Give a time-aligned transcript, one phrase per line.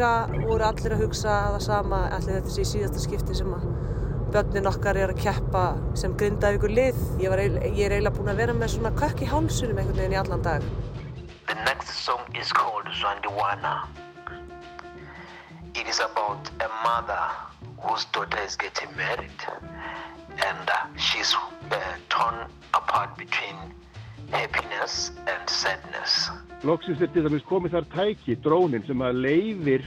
[0.00, 3.64] líka voru allir að hugsa að það sama allir þetta sé síðasta skipti sem að
[4.32, 5.64] börnin okkar er að keppa
[6.00, 7.00] sem grindaði ykkur lið.
[7.20, 10.14] Ég, var, ég er eiginlega búin að vera með svona kökk í hálsunum einhvern veginn
[10.16, 10.64] í allan dag.
[11.50, 13.74] The next song is called Zwandiwana.
[15.74, 17.20] It is about a mother
[17.84, 19.44] whose daughter is getting married
[20.48, 21.76] and uh, she's uh,
[22.08, 23.74] torn apart between
[24.32, 26.30] happiness and sadness.
[26.66, 29.86] Loksins er til dæmis komið þar tæki, drónin, sem að leifir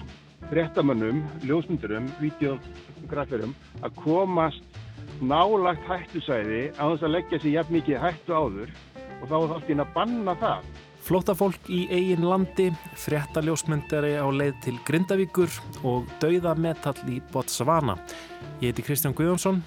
[0.49, 4.79] frettamannum, ljósmyndurum, videograferum að komast
[5.23, 8.73] nálagt hættusæði á þess að leggja sér jafn mikið hættu áður
[9.21, 10.71] og þá er það alltaf inn að banna það.
[11.03, 12.69] Flótafólk í eigin landi,
[13.03, 15.51] frettaljósmyndari á leið til Grindavíkur
[15.83, 17.97] og dauða metall í Botswana.
[18.63, 19.59] Ég heiti Kristján Guðjónsson.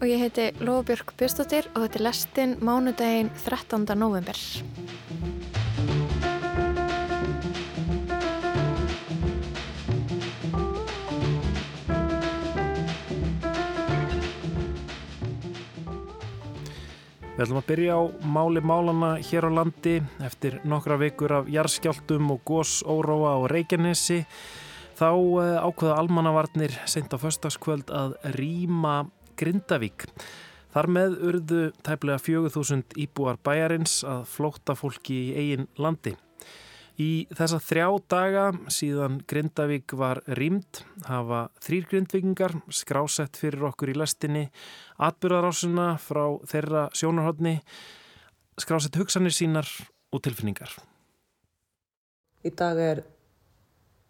[0.00, 3.82] Og ég heiti Lóbjörg Björnstóttir og þetta er lestinn mánudaginn 13.
[4.00, 4.38] november.
[17.36, 22.32] Við ætlum að byrja á máli málana hér á landi eftir nokkra vikur af jarðskjáltum
[22.32, 24.22] og gósóróa á Reykjanesi.
[24.96, 29.10] Þá eh, ákveða almannavarnir sent á föstaskvöld að rýma
[29.40, 30.06] Grindavík.
[30.70, 36.14] Þar með urðu tæplega 4000 íbúar bæjarins að flóta fólki í eigin landi.
[37.00, 43.96] Í þessa þrjá daga síðan Grindavík var rýmd hafa þrýr grindvikingar skrásett fyrir okkur í
[43.96, 44.44] lestinni
[45.00, 47.56] atbyrðarásuna frá þeirra sjónarhóttni
[48.60, 49.68] skrásett hugsanir sínar
[50.12, 50.74] og tilfinningar.
[52.44, 53.02] Í dag er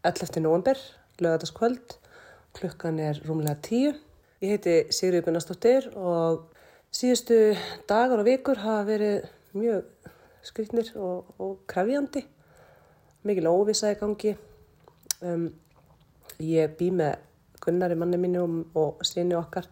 [0.06, 0.40] 11.
[0.42, 0.78] november,
[1.22, 1.98] lögataskvöld,
[2.56, 3.98] klukkan er rúmlega 10.
[4.40, 6.46] Ég heiti Sigriði Gunnarsdóttir og
[6.96, 7.36] síðustu
[7.84, 10.06] dagar og vikur hafa verið mjög
[10.48, 12.22] skritnir og, og krafjandi
[13.28, 14.32] mikil óvisa í gangi.
[15.20, 15.44] Um,
[16.40, 17.18] ég bý með
[17.60, 18.46] Gunnari manni mínu
[18.80, 19.68] og, síni okkar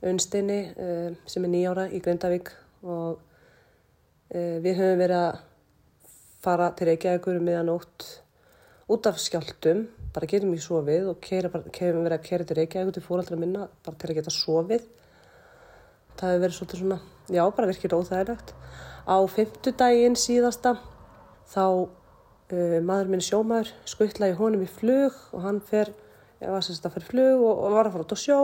[0.00, 2.48] Unnsteini um, sem er nýjára í Grindavík.
[2.88, 5.44] Og um, við höfum verið að
[6.48, 8.08] fara til Reykjavíkur meðanótt
[8.88, 13.04] út af skjáltum, bara getum við sofið og kemum verið að kera til Reykjavíkur til
[13.04, 14.88] fóraldra minna bara til að geta sofið.
[16.18, 18.54] Það hefur verið svolítið svona, já, bara virkir óþægilegt.
[19.08, 20.74] Á fymtudaginn síðasta
[21.48, 21.64] þá
[22.48, 25.90] Uh, maður minn sjómaður skuttlaði honum í flug og hann fer,
[26.40, 28.38] var sérst að fyrir flug og, og var að fara út á sjó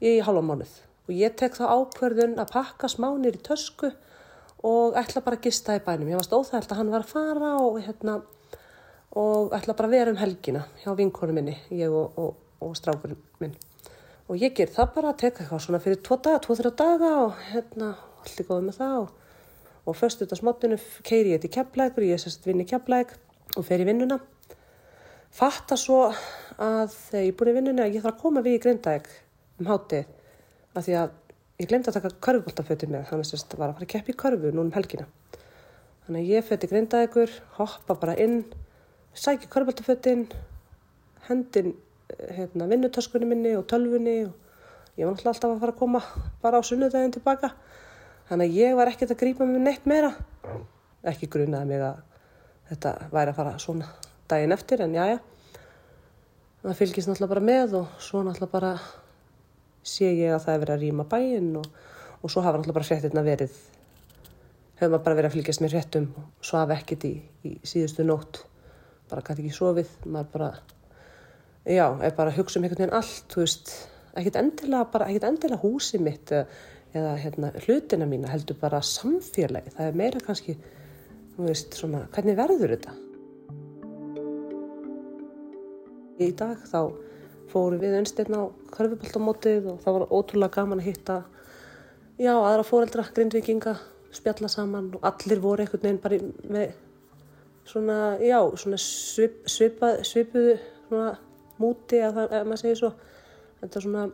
[0.00, 0.70] í halva mánuð
[1.04, 3.90] og ég tek þá ákverðun að pakka smánir í tösku
[4.64, 6.08] og ætla bara að gista í bænum.
[6.08, 8.14] Ég varst óþægild að hann var að fara og, hérna,
[9.18, 13.56] og ætla bara að vera um helgina hjá vinkonu minni, ég og, og strákurinn minn.
[14.30, 17.40] Og ég ger það bara að teka eitthvað svona fyrir tvo daga, tvo-þrjá daga og
[17.48, 19.08] hérna, allir góði með það
[19.90, 23.16] og först út á smottinu keiri ég til kepplækur, ég er sérst vinn í kepplæk
[23.56, 24.20] og fer í vinnuna.
[25.34, 26.10] Fatta svo
[26.60, 29.10] að þegar ég er búin í vinnuna að ég þarf að koma við í Grindavík
[29.58, 30.10] um hátið
[30.76, 31.16] af því að
[31.60, 34.20] ég glemdi að taka körfuboltafötið með þannig að það var að fara að keppi í
[34.22, 35.06] körfu núna um helgina.
[36.06, 38.44] Þannig að ég fötti Grindavíkur, hoppa bara inn,
[39.14, 40.26] sækja körfuboltafötin,
[41.28, 41.74] hendin
[42.36, 44.34] hérna, vinnutöskunni minni og tölfunni og
[44.98, 46.02] ég var náttúrulega alltaf að fara að koma
[46.42, 47.52] bara á sunnudaginn tilbaka.
[48.28, 50.12] Þannig að ég var ekkert að grípa mig neitt meira.
[51.06, 52.00] Ekki grunaði mig að
[52.70, 53.90] þetta væri að fara svona
[54.30, 55.18] daginn eftir en jájá
[56.60, 58.72] það fylgist náttúrulega bara með og svo náttúrulega bara
[59.86, 61.68] sé ég að það er verið að rýma bæinn og,
[62.20, 63.54] og svo hafa náttúrulega bara hrettirna verið
[64.80, 67.14] hefur maður bara verið að fylgjast með hrettum og svo hafa ekkert í,
[67.48, 68.42] í síðustu nótt
[69.10, 70.50] bara gæti ekki sofið maður bara
[71.66, 73.72] já, er bara að hugsa um einhvern veginn allt þú veist,
[74.14, 76.46] ekkert endilega bara ekkert endilega húsi mitt eða,
[76.94, 80.56] eða hérna, hlutina mína heldur bara samfélagi það er meira kannski
[81.36, 82.96] þú veist, svona, hvernig verður þetta?
[86.20, 86.80] Í dag þá
[87.50, 88.42] fórum við einstirn á
[88.74, 91.22] körfuboltamótið og það var ótrúlega gaman að hitta
[92.20, 93.74] já, aðra fóreldra, grindvikinga
[94.14, 96.18] spjalla saman og allir voru einhvern veginn bara
[96.50, 96.74] með
[97.70, 100.58] svona, já, svona svip, svipa, svipuðu
[100.88, 101.14] svona
[101.60, 102.92] múti að það, ef maður segir svo.
[103.60, 104.04] Þetta svona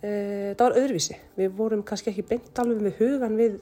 [0.00, 1.20] e, það var öðruvísi.
[1.38, 3.58] Við vorum kannski ekki beint alveg með hugan við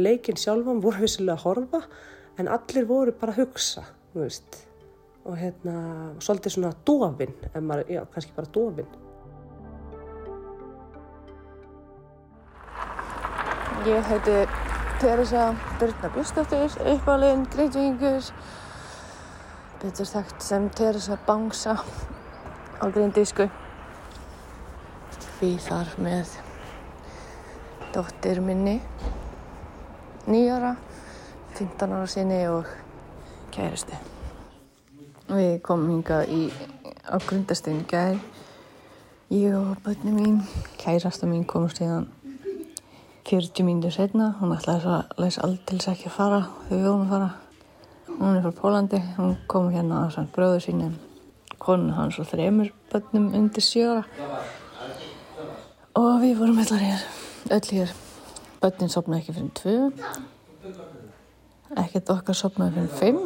[0.00, 1.82] leikinn sjálfum voru vissilega að horfa
[2.40, 5.74] en allir voru bara að hugsa og hérna
[6.22, 8.90] svolítið svona dofin maður, já, kannski bara dofin
[13.88, 14.69] Ég heiti
[15.00, 18.22] Teresa Birna Björnsdóttir uppálegin Grindvíkingur
[19.82, 21.72] betur sagt sem Teresa Bangsa
[22.76, 23.46] á Grindísku
[25.40, 26.34] við þar með
[27.94, 28.76] dóttir minni
[30.28, 30.76] nýjara,
[31.56, 32.68] 15 ára sinni og
[33.56, 33.96] kæristi.
[35.32, 36.50] Við komum hinga í,
[37.08, 38.20] á grundastegn gæð.
[39.32, 40.42] Ég og bönni mín,
[40.76, 42.10] kærasta mín komum stíðan
[43.30, 44.32] 40 mínútur setna.
[44.40, 47.28] Hún ætlaði svo að læsa aldils ekki að fara þegar við vorum að fara.
[48.10, 50.96] Hún er frá Pólandi, hún kom hérna á sann bröðu sínum,
[51.62, 54.02] konun hans og þremur bönnum undir sjöra.
[55.94, 57.06] Og við vorum allar hér,
[57.54, 57.94] öll hér.
[58.60, 59.76] Bönnin sopnaði ekki fyrir tvö,
[61.80, 63.22] ekkert okkar sopnaði fyrir fimm.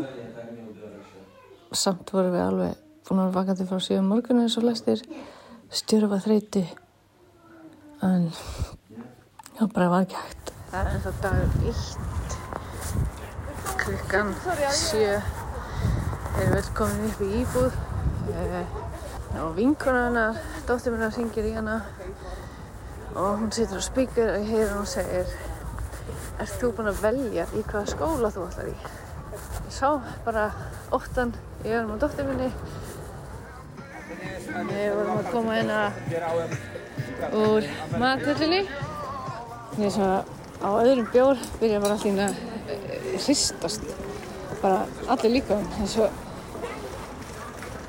[1.74, 5.00] Samt vorum við alveg búin að vera vakandi frá síðan morgunni eins og lestir,
[5.72, 6.68] stjörfa þreyti.
[8.04, 8.28] En
[9.58, 10.52] það bara var ekki hægt.
[10.70, 12.38] Það er ennþá dagur eitt,
[13.84, 14.34] klukkan
[14.74, 15.20] sjö.
[16.34, 17.72] Eru velkomin upp í íbúð.
[18.34, 18.64] Eh,
[19.34, 20.36] Og vinkona hennar,
[20.68, 21.80] dóttir að syngja í hana
[23.18, 25.26] og hún situr á spíkur og ég heyr hún segir
[26.38, 28.74] Ert þú búinn að velja í hvaða skóla þú ætlar í?
[29.34, 29.90] Ég sá
[30.26, 30.44] bara
[30.94, 31.34] óttan
[31.64, 32.50] í öðrum á dóttir minni
[34.70, 35.80] Við vorum að koma hérna
[37.42, 37.66] úr
[37.98, 38.62] mathöllinni
[39.74, 40.18] Ég er svona
[40.62, 42.34] á öðrum bjór byrja bara allir að
[43.24, 43.82] hristast.
[44.62, 46.14] Bara allir líka eins og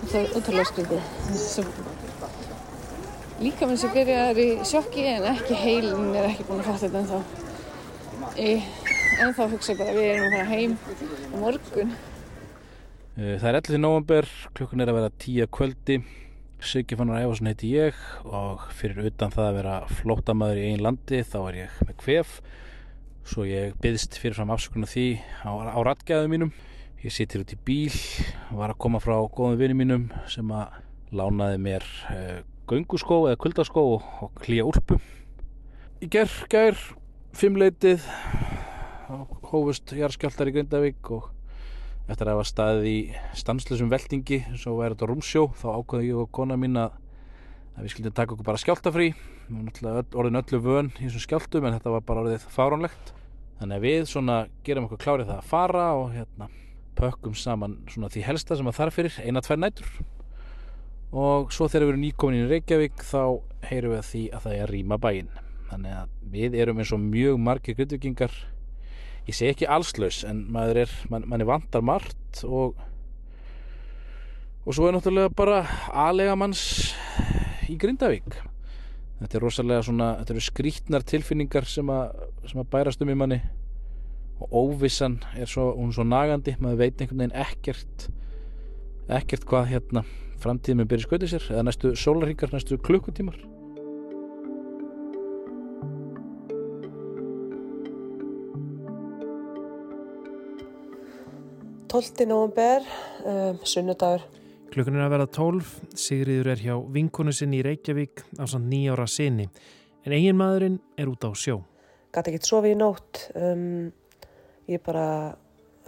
[0.10, 1.04] það er ótrúlega skrítið.
[3.46, 7.02] Líka minn sem byrjar í sjokki en ekki heilin er ekki búin að fatta þetta
[7.04, 7.22] ennþá.
[8.42, 8.68] Ég,
[9.24, 11.96] ennþá hugsa ég bara við erum að fara heim á morgun.
[13.16, 13.80] Eh, Það er 11.
[13.86, 14.28] november,
[14.58, 16.02] klukkan er að vera 10 kvöldi
[16.63, 21.19] Siggi Fannar Ævarsson heiti ég og fyrir utan það að vera flótamaður í einn landi
[21.28, 22.31] þá er ég með kvef.
[23.25, 25.06] Svo ég byðst fyrirfram afsökunar því
[25.44, 26.54] á, á ratgæðu mínum.
[27.04, 27.94] Ég situr út í bíl
[28.56, 30.80] var að koma frá góðum vinum mínum sem að
[31.16, 34.98] lánaði mér uh, gönguskó eða kuldaskó og klíja úlpu.
[36.01, 36.80] Í ger, ger,
[37.36, 38.04] fimmleitið
[39.51, 41.30] hófust jarðskjáltar í Grindavík og
[42.06, 42.98] eftir að hafa staðið í
[43.38, 47.00] stanslusum veltingi svo væri þetta rúmsjó þá ákvaði ég og kona mín að,
[47.80, 49.13] við skildum taka okkur bara skjáltafrí
[49.50, 53.13] við náttúrulega öll, orðin öllu vön í þessum skjáltum en þetta var bara orðið fáránlegt.
[53.60, 54.38] Þannig að við svona
[54.68, 56.50] gerum okkur klárið það að fara og hérna
[56.96, 59.92] pökkum saman svona því helsta sem að þarf fyrir eina, tvær nætur.
[61.16, 63.22] Og svo þegar við erum nýkomin í Reykjavík þá
[63.69, 65.31] heyrum við að því að það er að rýma bæinn.
[65.69, 68.36] Þannig að við erum eins og mjög margir grindvikingar
[69.25, 72.75] ég segi ekki allslaus en maður er, man, manni vantar margt og
[74.66, 75.60] og svo er náttúrulega bara
[75.94, 76.62] aðlega manns
[77.69, 78.31] í Grindavík.
[79.19, 82.16] Þetta er rosalega svona þetta eru skrítnar tilfinningar sem að,
[82.50, 83.38] sem að bærast um í manni
[84.42, 88.07] og óvissan er svo, hún er svo nagandi maður veit einhvern veginn ekkert
[89.16, 90.04] ekkert hvað hérna
[90.42, 93.38] framtíðin með byrja skautið sér eða næstu sólarhingar, næstu klukkutímar
[101.92, 102.26] 12.
[102.26, 102.82] november,
[103.26, 104.24] um, sunnudagur.
[104.74, 109.06] Klukkan er að verða 12, Sigriður er hjá vinkonu sinni í Reykjavík á samt nýjára
[109.08, 109.46] sinni,
[110.04, 111.62] en eigin maðurinn er út á sjó.
[112.16, 113.94] Gæti ekki sofið í nótt, um,
[114.72, 115.06] ég bara,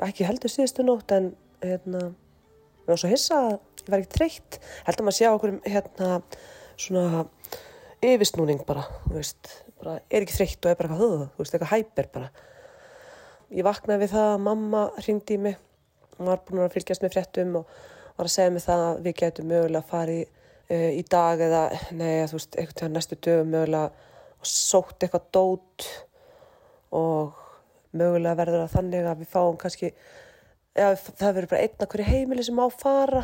[0.05, 1.31] ekki heldur síðustu nótt en
[1.65, 2.07] hérna,
[2.85, 4.61] ég var svo hissa að ég var ekki treytt.
[4.87, 6.09] Held að maður sjá okkur hérna
[6.77, 7.25] svona
[8.05, 11.55] yfirsnúning bara, þú veist, bara er ekki þreytt og er bara eitthvað höfðu, þú veist,
[11.57, 12.33] eitthvað hæper bara.
[13.47, 15.63] Ég vaknaði við það að mamma hringdi í mig,
[16.17, 17.71] var búin að fylgjast með fréttum og
[18.17, 20.21] var að segja mig það að við getum mögulega að fara í,
[20.73, 21.63] uh, í dag eða,
[21.97, 24.07] nei, þú veist, eitthvað næstu dögum mögulega
[24.37, 25.89] og sótt eitthvað dót
[26.97, 27.43] og
[27.97, 29.91] mögulega verður það þannig að við fáum kannski,
[30.77, 33.23] ja, það verður bara einn að hverju heimili sem á fara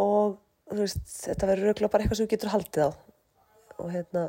[0.00, 0.38] og
[0.70, 2.90] þú veist, þetta verður rauglega bara eitthvað sem við getur haldið á.
[3.82, 4.24] Og hérna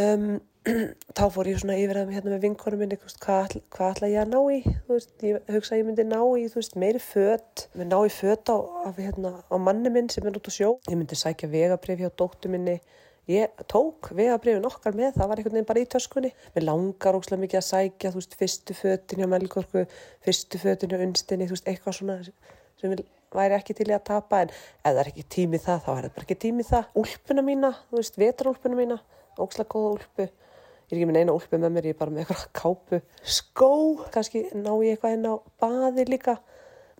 [0.00, 0.28] um,
[1.16, 4.20] þá fór ég svona yfir að hérna með vinkonum minni, veist, hvað, hvað ætla ég
[4.22, 7.90] að ná í veist, ég hugsa að ég myndi ná í veist, meiri föt, við
[7.90, 8.56] ná í föt á,
[8.96, 10.70] hérna, á manni minn sem er út á sjó.
[10.88, 12.78] Ég myndi sækja vegabrif hjá dóttu minni.
[13.28, 16.30] Ég tók vegabrifin okkar með það var einhvern veginn bara í töskunni.
[16.56, 19.84] Mér langar óslega mikið að sækja, fyrstu fötin hjá Melgorku,
[20.24, 23.04] fyrstu fötin hjá Unstinni, eitthvað svona sem vil
[23.34, 24.44] væri ekki til í að tapa.
[24.44, 26.88] En ef það er ekki tími það, þá er það bara ekki tími það.
[27.04, 29.00] Úlpuna mína, þú veist, vetarúlpuna mína
[29.40, 30.28] ókslega góða úlpu.
[30.28, 30.43] ég
[30.94, 33.00] er ekki með neina úlpu með mér, ég er bara með eitthvað kápu.
[33.36, 33.70] Skó,
[34.14, 36.38] kannski ná ég eitthvað inn á baði líka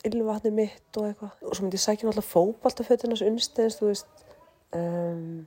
[0.05, 1.35] ylvatni mitt og eitthvað.
[1.43, 4.25] Og svo myndi ég sækja náttúrulega fókbaltafötunas unnstæðins, þú veist.
[4.75, 5.45] Um,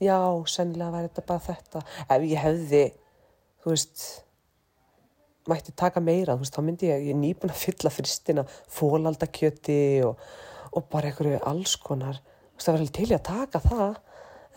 [0.00, 0.18] já,
[0.50, 1.84] sennilega væri þetta bara þetta.
[2.06, 2.84] Ef ég hefði
[3.64, 4.04] þú veist
[5.48, 9.80] mætti taka meira, þú veist, þá myndi ég, ég er nýbúin að fylla fristina, fólaldakjöti
[10.04, 10.20] og,
[10.72, 13.98] og bara einhverju alls konar, þú veist, það var alveg til í að taka það,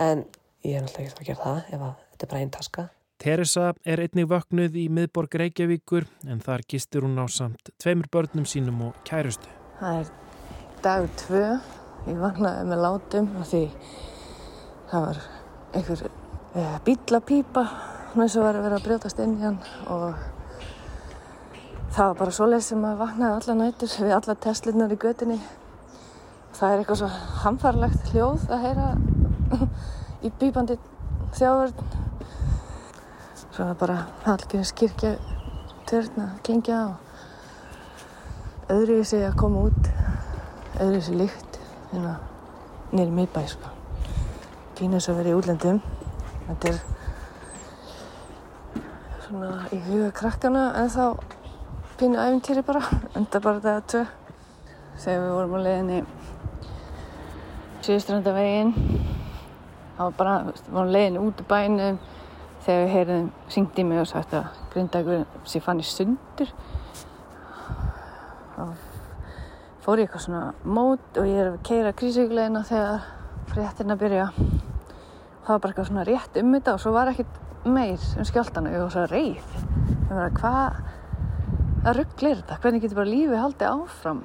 [0.07, 0.23] en
[0.67, 2.87] ég er náttúrulega ekki að gera það ef að þetta er bara einn taska.
[3.17, 8.45] Teresa er einnig vöknuð í miðborg Reykjavíkur en þar gistur hún á samt tveimur börnum
[8.45, 9.49] sínum og kærustu.
[9.79, 10.11] Það er
[10.85, 11.43] dag tvö.
[12.07, 13.63] Ég vaknaði með látum og því
[14.91, 15.21] það var
[15.75, 17.65] einhver eh, bílapípa
[18.17, 19.57] eins og var að vera að brjótast inn í hann
[19.91, 20.21] og
[21.95, 25.39] það var bara svoleið sem að vaknaði alla nætur við alla testlirnar í götinni.
[26.57, 27.09] Það er eitthvað svo
[27.43, 28.91] hamfarlegt hljóð að heyra
[30.25, 30.77] í bípandi
[31.37, 32.06] þjáverðin.
[33.57, 35.15] Svo var bara Hallgríms kirkja
[35.89, 36.97] törn að klingja og
[38.69, 39.87] öðru í sig að koma út,
[40.77, 41.55] öðru í sig líkt
[41.89, 42.11] hérna
[42.91, 43.71] nýri miðbæ sko.
[44.77, 45.79] Pínu þess að vera í útlendum.
[46.43, 46.77] Þetta er
[49.23, 51.07] svona í huga krakkana en þá
[51.97, 52.83] pínu æfintýri bara,
[53.17, 54.03] enda bara það að tvö.
[54.99, 55.97] Þegar við vorum á leiðinni
[57.87, 58.71] Sýðstrandavegin,
[59.97, 61.99] þá var bara, við vorum leiðinni út úr bænum
[62.67, 66.49] þegar við heyrðum, syngdi mig og sagt að grindagur sem fann í sundur.
[68.57, 68.63] Þá
[69.85, 73.05] fór ég eitthvað svona mót og ég er að keira krísíkulegina þegar
[73.53, 74.27] fréttina byrja.
[74.35, 78.73] Það var bara eitthvað svona rétt um þetta og svo var ekkert meir um skjáltana
[78.73, 79.57] og ég var svo reið.
[79.95, 80.81] Ég var að hvað,
[81.85, 84.23] það rugglir þetta, hvernig getur bara lífið haldið áfram?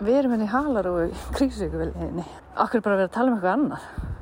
[0.00, 2.24] Við erum henni í halar og krísíkuleginni.
[2.56, 4.14] Akkur bara verið að tala um eitthvað annað.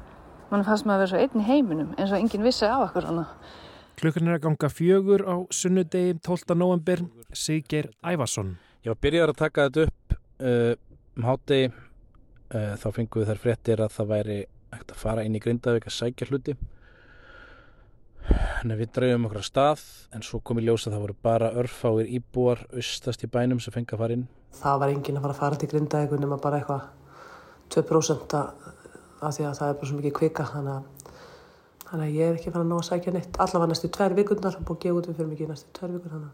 [0.54, 3.08] Mann fannst maður að vera svo einn í heiminum eins og enginn vissi á okkur
[3.11, 3.30] annað.
[3.99, 6.54] Klukkan er að ganga fjögur á sunnudegi 12.
[6.58, 7.02] november,
[7.34, 8.52] Siggeir Ævarsson.
[8.87, 10.75] Ég var byrjar að taka þetta upp uh,
[11.18, 15.34] um hátegi uh, þá fengum við þær fréttir að það væri ekkert að fara inn
[15.34, 16.54] í Grindavík að sækja hluti
[18.25, 19.84] en við drauðum okkur að stað
[20.14, 23.75] en svo kom í ljósa að það voru bara örfáir íbúar austast í bænum sem
[23.75, 26.62] fengi að fara inn Það var enginn að fara að fara til Grindavík nema bara
[26.62, 26.87] eitthvað
[27.75, 28.38] 2%
[29.21, 31.12] af því að það er bara svo mikið kvika þannig að,
[31.90, 33.38] þannig að ég er ekki fara að ná að sækja neitt.
[33.44, 36.33] Allavega næstu tvær vikurnar og búið við fyrir mikið næstu þannig að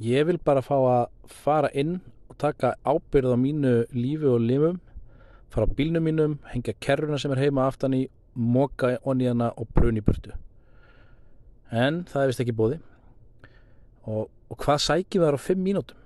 [0.00, 1.98] Ég vil bara fá að fara inn
[2.30, 4.78] og taka ábyrð á mínu lífi og limum
[5.50, 9.68] fara á bílnum mínum, hengja kerruna sem er heima aftan í, moka onni hana og
[9.74, 10.32] bruni burtu.
[11.70, 12.78] En það er vist ekki bóði
[14.06, 15.98] og, og hvað sækjum það á 5 mínútum?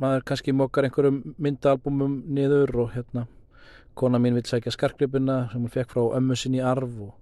[0.00, 3.26] Maður kannski mokar einhverjum myndaalbumum niður og hérna
[3.98, 7.14] kona mín vil sækja skarkgripuna sem hún fekk frá ömmu sinni í arf og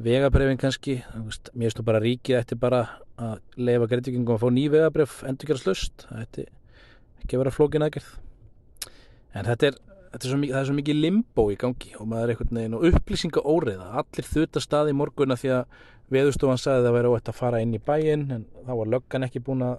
[0.00, 1.00] vegabrefin kannski.
[1.26, 2.80] Veist, mér finnst þú bara ríkið eftir bara
[3.20, 6.46] að leifa greitingum að fá ný vegabref endur gera slust það ætti
[7.20, 8.10] ekki að vera flókin aðgerð.
[9.36, 9.78] En þetta er,
[10.14, 12.78] þetta er mikið, það er svo mikið limbo í gangi og maður er einhvern veginn
[12.78, 15.78] og upplýsinga óriða, allir þurft að staði í morgunna því að
[16.10, 19.26] veðustofan sagði að það væri óætt að fara inn í bæinn en þá var löggan
[19.28, 19.76] ekki búin að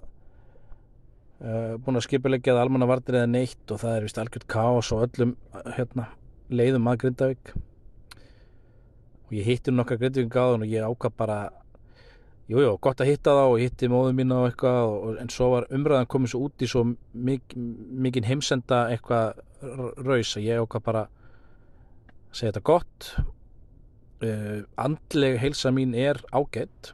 [1.41, 4.91] uh, búin að skipulegja að almanna vartir eða neitt og það er vist algjört kaos
[4.95, 5.35] og öllum
[5.75, 6.07] hérna,
[6.49, 7.53] leiðum að Grindavík.
[9.27, 11.39] Og ég hitti nokkar Grindavík gáðan og ég ákvað bara
[12.51, 15.49] jújú, jú, gott að hitta þá og hitti móðu mín á eitthvað og, en svo
[15.53, 16.83] var umræðan komið svo út í svo
[17.13, 19.39] mik mikinn heimsenda eitthvað
[20.01, 21.03] raus að ég ákvað bara
[22.31, 23.11] segja þetta gott.
[24.21, 26.93] Uh, andleg heilsa mín er ágætt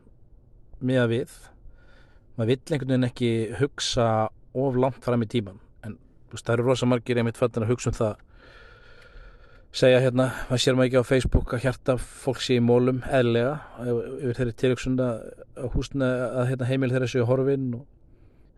[0.79, 1.37] með að við.
[2.37, 4.07] Maður vill einhvern veginn ekki hugsa
[4.63, 5.97] of langt fram í tíman en
[6.31, 8.23] veist, það eru rosa margir einmitt fættin að hugsa um það.
[9.77, 13.57] Segja hérna, maður sér maður ekki á Facebook að hjarta fólk sé í mólum eðlega
[13.83, 16.07] yfir þeirri tilöksun að húsna
[16.41, 17.85] að hérna, heimil þeirra séu horfin og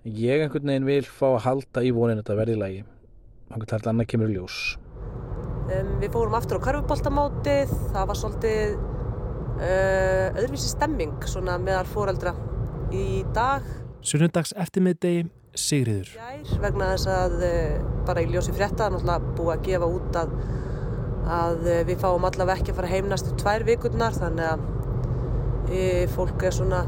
[0.06, 2.86] ég einhvern veginn vil fá að halda í vonin þetta verði lægi
[3.50, 4.60] hann getur alltaf annað kemur ljós.
[5.70, 11.30] Um, Við fórum aftur á karfuboltamótið það var svolítið uh, öðruvísi stemming
[11.66, 12.36] meðal fóreldra
[12.94, 13.66] í dag
[14.06, 15.28] Sunnundags eftirmiðdegi
[15.60, 16.14] Sigriður
[16.62, 20.34] vegna þess að uh, bara í ljósi frétta náttúrulega búið að gefa út að
[21.30, 24.64] að við fáum allavega ekki að fara heim næstu tvær vikurnar þannig að
[25.70, 25.82] e,
[26.16, 26.84] fólk er svona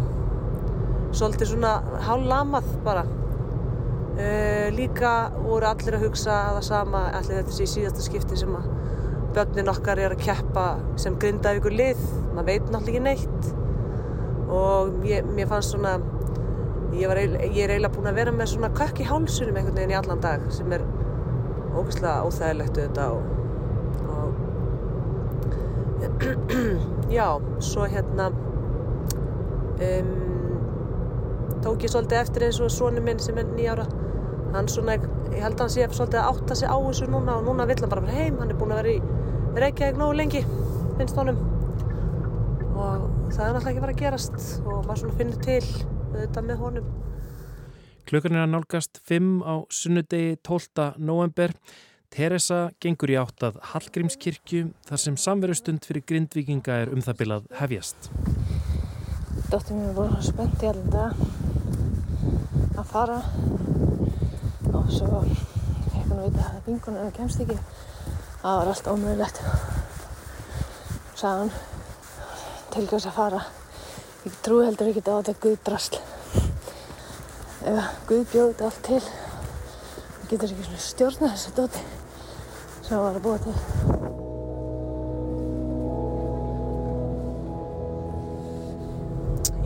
[1.12, 1.74] svolítið svona
[2.08, 3.03] hállamað bara.
[4.18, 4.30] E,
[4.75, 8.56] líka voru allir að hugsa að það sama allir þetta sé í síðasta skipti sem
[8.58, 8.70] að
[9.36, 10.65] börnin okkar er að keppa
[11.00, 12.01] sem grindaði ykkur lið
[12.34, 13.51] maður veit náttúrulega ekki neitt.
[14.51, 15.96] Og ég, mér fannst svona
[16.93, 19.95] ég, var, ég er eiginlega búin að vera með svona kökk í hálsunum einhvern veginn
[19.95, 20.83] í allan dag sem er
[21.71, 23.21] ógeðslega óþægilegt auðvitað og
[27.17, 27.27] já,
[27.63, 28.25] svo hérna
[29.88, 30.12] um,
[31.62, 33.86] tók ég svolítið eftir eins og sonu minn sem er nýjára
[34.55, 34.98] hann svona,
[35.31, 37.79] ég held að hann sé svolítið að átta sig á þessu núna og núna vill
[37.81, 38.39] hann bara heim.
[38.39, 39.00] Hann er búin að vera í
[39.63, 40.43] Reykjavík nógu lengi
[41.00, 41.39] finnst honum.
[42.71, 45.65] Og það er náttúrulega ekki verið að gerast og maður svona finnir til
[46.18, 46.91] þetta með honum
[48.10, 50.88] Klukkan er að nálgast 5 á sunnudegi 12.
[51.00, 51.53] november
[52.12, 57.46] Teresa gengur í átt að Hallgrímskirkju þar sem samverustund fyrir grindvikinga er um það bilað
[57.62, 58.10] hefjast.
[59.48, 61.24] Dóttir mér voru spennt í allan dag
[62.82, 63.22] að fara
[64.74, 65.22] og svo
[66.12, 67.58] búin að vita að vingunum hennar kemst ekki.
[68.41, 69.41] Það var allt ómögulegt.
[71.15, 71.56] Sæðan
[72.75, 73.44] til hvers að fara.
[74.21, 75.97] Ég trú heldur ekki á þetta guðdrasl.
[77.65, 81.81] Ef Guð bjóði þetta allt til, það getur ekki svona stjórna þessu dóti
[82.83, 83.55] sem það var að búa til.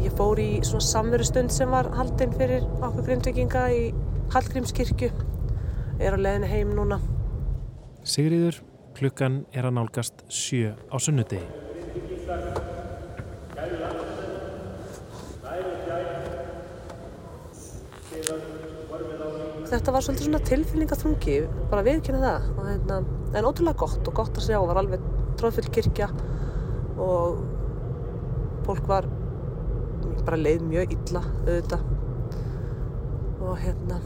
[0.06, 3.82] Ég fór í svona samverustund sem var haldinn fyrir okkur grindvikinga í
[4.38, 5.12] Hallgrímskirkju.
[6.00, 7.02] Er á leiðinu heim núna.
[8.08, 8.64] Sigriður,
[8.96, 11.44] klukkan er að nálgast sjö á sunnudegi.
[19.66, 21.36] Þetta var svolítið svona tilfinningaþungi,
[21.72, 22.48] bara viðkynna það.
[22.54, 22.98] Og, hérna,
[23.34, 25.06] en ótrúlega gott og gott að sjá, var alveg
[25.40, 26.10] tróðfull kirkja
[27.02, 27.40] og
[28.66, 29.08] fólk var
[30.26, 31.88] bara leið mjög illa auðvitað.
[33.46, 34.00] Og hérna,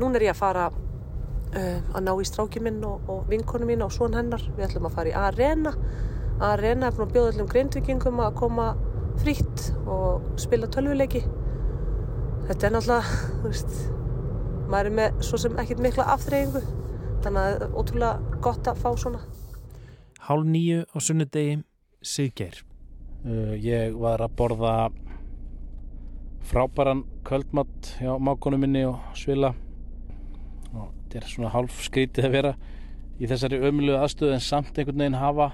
[0.00, 3.84] núna er ég að fara uh, að ná í stráki minn og, og vinkonu mín
[3.86, 4.42] og svon hennar.
[4.56, 5.74] Við ætlum að fara í Arena.
[6.42, 8.72] Arena er búin að bjóða öllum grindvikingum að koma
[9.22, 11.22] frýtt og spila tölvuleiki.
[12.52, 13.76] Þetta er náttúrulega, þú veist,
[14.68, 16.60] maður er með svo sem ekkert mikla afþreyingu.
[17.24, 19.20] Þannig að það er ótrúlega gott að fá svona.
[20.26, 21.54] Hálf nýju á sunnudegi,
[22.04, 22.58] Siggeir.
[23.24, 24.74] Uh, ég var að borða
[26.50, 29.54] frábæran kvöldmatt hjá mákonu minni og svila
[30.74, 32.52] og þetta er svona hálf skrítið að vera
[33.16, 35.48] í þessari ömulegu aðstöðu en samt einhvern veginn hafa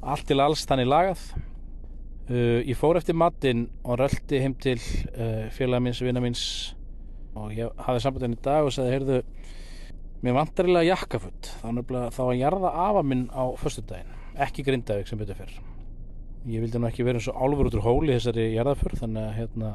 [0.00, 1.28] allt til alls þannig lagað
[2.30, 6.44] uh, ég fór eftir matinn og röldi heim til uh, félaga minns, vina minns
[7.38, 9.18] og ég hafði sambandin í dag og sagði, heyrðu
[10.24, 14.14] mér vantarilega jakkafutt þá, nefnilega- þá að jarða afa minn á föstudaginn,
[14.46, 15.58] ekki grindavík sem betur fyrr
[16.48, 19.36] ég vildi nú ekki vera eins og álfur út úr hóli þessari jarðaför þannig að
[19.38, 19.70] hérna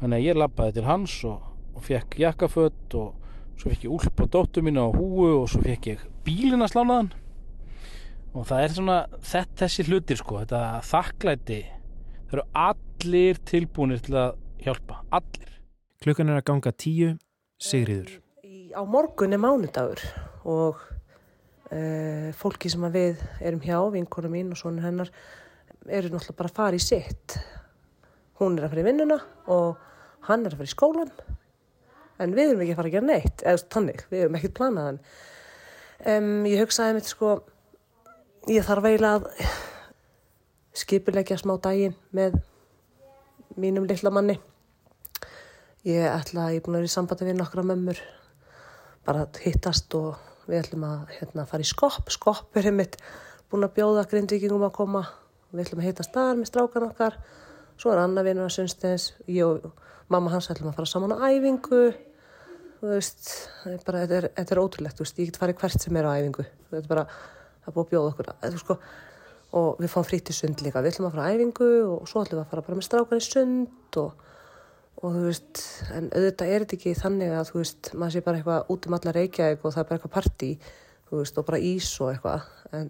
[0.00, 1.44] þannig að ég labbaði til hans og,
[1.76, 3.14] og fekk jakkafött og
[3.56, 7.12] svo fekk ég úlp á dóttu mína og húu og svo fekk ég bílina slánaðan
[8.36, 14.18] og það er svona þetta, þessi hlutir sko, þetta þakklæti það eru allir tilbúinir til
[14.20, 15.56] að hjálpa, allir
[16.04, 17.14] Klukkan er að ganga tíu,
[17.58, 18.18] Sigriður.
[18.76, 20.02] Á morgun er mánudagur
[20.44, 20.82] og
[21.72, 25.10] uh, fólki sem að við erum hjá, vinkonu mín og svona hennar,
[25.88, 27.38] eru náttúrulega bara að fara í sitt.
[28.42, 29.18] Hún er að fara í vinnuna
[29.56, 29.80] og
[30.28, 31.14] hann er að fara í skólan.
[32.20, 35.02] En við erum ekki að fara að gera neitt, eða tannig, við erum ekkert planaðan.
[36.06, 37.38] Um, ég hugsaði mitt sko,
[38.46, 39.24] ég þarf eiginlega að
[40.76, 42.36] skipilegja smá daginn með
[43.58, 44.36] mínum litla manni.
[45.86, 47.98] Ég ætla, ég er búin að vera í sambandi við nokkra mömmur,
[49.06, 52.10] bara að hittast og við ætlum að hérna, fara í skopp.
[52.14, 52.98] Skopp er einmitt
[53.50, 55.04] búin að bjóða grindvíkingum að koma.
[55.52, 57.18] Við ætlum að hittast þar með strákan okkar.
[57.78, 59.12] Svo er Anna vinnur að sunnstæðins.
[59.30, 61.86] Ég og mamma hans ætlum að fara saman á æfingu.
[62.76, 63.30] Þú veist,
[63.86, 66.44] bara, þetta er, þetta er ótrúlegt, veist, ég get farið hvert sem er á æfingu.
[66.70, 67.06] Þetta er bara,
[67.66, 68.30] það er búið að bjóða okkur.
[68.44, 68.78] Þetta, sko,
[69.60, 70.84] og við fáum frýtt í sund líka.
[70.84, 73.20] Við ætlum að fara á æfingu og svo ætlum við að fara bara með strákan
[73.20, 74.24] í sund og
[75.04, 75.60] og þú veist,
[75.92, 78.96] en auðvitað er þetta ekki þannig að þú veist, maður sé bara eitthvað út um
[78.96, 80.50] alla Reykjavík og það er bara eitthvað partí
[81.10, 82.88] veist, og bara ís og eitthvað en,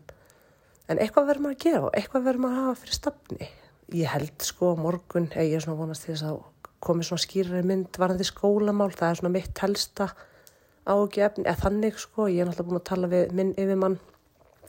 [0.86, 3.50] en eitthvað verður maður að gera og eitthvað verður maður að hafa fyrir stafni
[3.96, 6.40] ég held sko morgun ég er svona vonast til þess að
[6.86, 10.10] komi svona skýrari mynd varðandi skólamál, það er svona mitt helsta
[10.86, 13.98] ágefni, eða þannig sko ég er náttúrulega búin að tala við minn yfirmann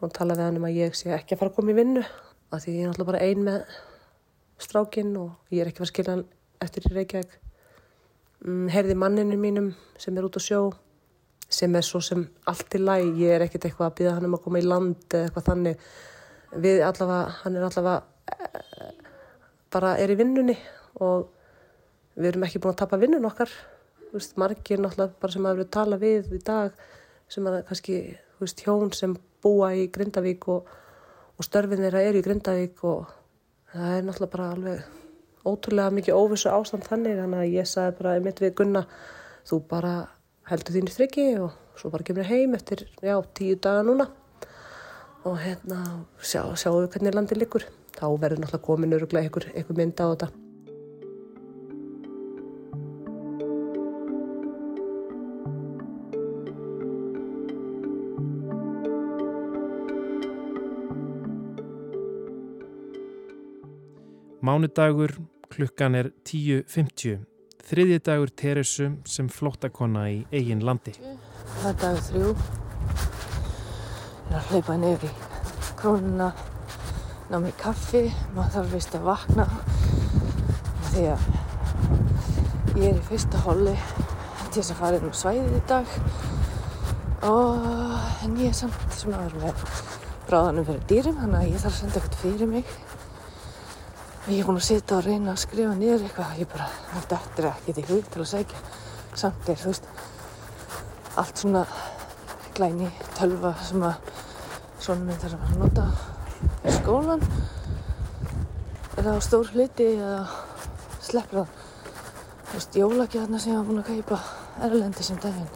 [0.05, 2.03] að tala við hann um að ég sé ekki að fara að koma í vinnu
[2.03, 3.77] af því ég er náttúrulega bara ein með
[4.61, 6.25] strákinn og ég er ekki að fara að skilja hann
[6.65, 7.37] eftir í Reykjavík.
[8.45, 10.61] Mm, heyrði manninu mínum sem er út á sjó
[11.49, 14.35] sem er svo sem allt í læg ég er ekkert eitthvað að býða hann um
[14.37, 15.87] að koma í land eða eitthvað þannig.
[16.67, 18.91] Við allavega, hann er allavega eh,
[19.73, 20.57] bara er í vinnunni
[21.03, 21.27] og
[22.17, 23.51] við erum ekki búin að tapa vinnun okkar.
[24.39, 26.77] Margir náttúrulega bara sem að við tala við í dag
[27.31, 27.97] sem að kannski,
[28.41, 30.67] veist, hjón sem búa í Grindavík og,
[31.37, 33.11] og störfin þeirra eru í Grindavík og
[33.73, 38.15] það er náttúrulega bara alveg ótrúlega mikið óvissu ástand þannig þannig að ég sagði bara
[38.23, 38.83] mitt við Gunna
[39.47, 39.93] þú bara
[40.49, 44.09] heldur þín í strikki og svo bara kemur heim eftir já, tíu daga núna
[45.27, 45.83] og hérna
[46.23, 47.65] sjá, sjáum við hvernig landið liggur.
[47.97, 50.46] Þá verður náttúrulega komin öruglega einhver, einhver mynd á þetta
[64.47, 65.11] Mánudagur,
[65.51, 67.17] klukkan er 10.50.
[67.67, 70.93] Þriðji dagur Teresu sem flóttakonna í eigin landi.
[71.57, 72.29] Það er dag þrjú.
[74.29, 75.11] Ég er að hlaupa niður í
[75.81, 76.29] krónuna,
[77.27, 78.05] ná mér kaffi,
[78.37, 79.49] maður þarf vist að vakna
[80.93, 81.27] því að
[82.79, 85.95] ég er í fyrsta holli til þess að fara á svæðið í dag
[87.35, 87.67] og
[88.23, 89.87] en ég er samt svona að vera með
[90.29, 92.77] bráðanum fyrir dýrum þannig að ég þarf að senda eitthvað fyrir mig
[94.27, 96.35] ég er búin að sitja og reyna að skrifa niður eitthvað.
[96.41, 98.65] Ég bara, þetta er ekkert í hug til að segja
[99.17, 99.87] samt er þú veist
[101.17, 101.63] allt svona
[102.57, 104.11] glæni tölva sem að
[104.83, 105.85] svona minn þarf að nota
[106.67, 107.23] í skólan
[108.97, 110.21] eða á stór hluti eða
[111.01, 111.65] sleppur það?
[112.47, 114.19] Þú veist, jólagjarnar sem ég var búin að kaupa
[114.67, 115.49] erlendi sem daginn.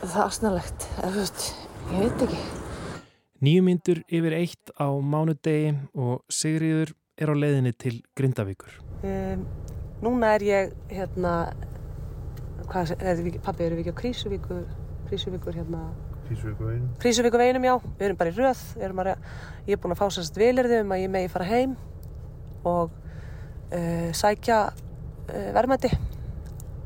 [0.00, 1.52] Það er asnalegt eða þú veist,
[1.90, 2.59] ég veit ekki
[3.40, 8.74] Nýju myndur yfir eitt á mánudegi og Sigriður er á leiðinni til Grindavíkur.
[9.00, 9.46] Um,
[10.04, 11.32] núna er ég hérna,
[12.68, 14.60] hvað er þetta, pabbi, erum við ekki á Krísuvíku,
[15.08, 15.86] Krísuvíkur hérna,
[16.28, 16.92] Krísuvíku veginn.
[17.00, 19.12] Krísuvíku veginum, já, við erum bara í röð, að,
[19.64, 21.76] ég er búin að fá sérst vilirði um að ég megi fara heim
[22.68, 25.96] og uh, sækja uh, verðmætti.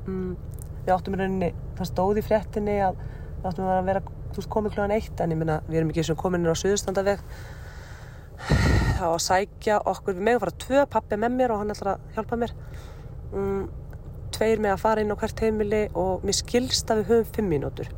[0.07, 0.37] Mm,
[0.85, 3.03] við áttum í rauninni, það stóði í fréttinni að
[3.41, 6.05] við áttum að vera þú veist, komið klúan eitt, en ég minna, við erum ekki
[6.09, 7.23] sem kominir á Suðustandaveg
[8.99, 12.17] þá að sækja okkur, við megum fara tvö, pappi með mér og hann ætlar að
[12.17, 12.55] hjálpa mér.
[13.35, 13.63] Mm,
[14.35, 17.53] tveir með að fara inn á hvert heimili og mér skilst að við höfum fimm
[17.53, 17.91] mínútur.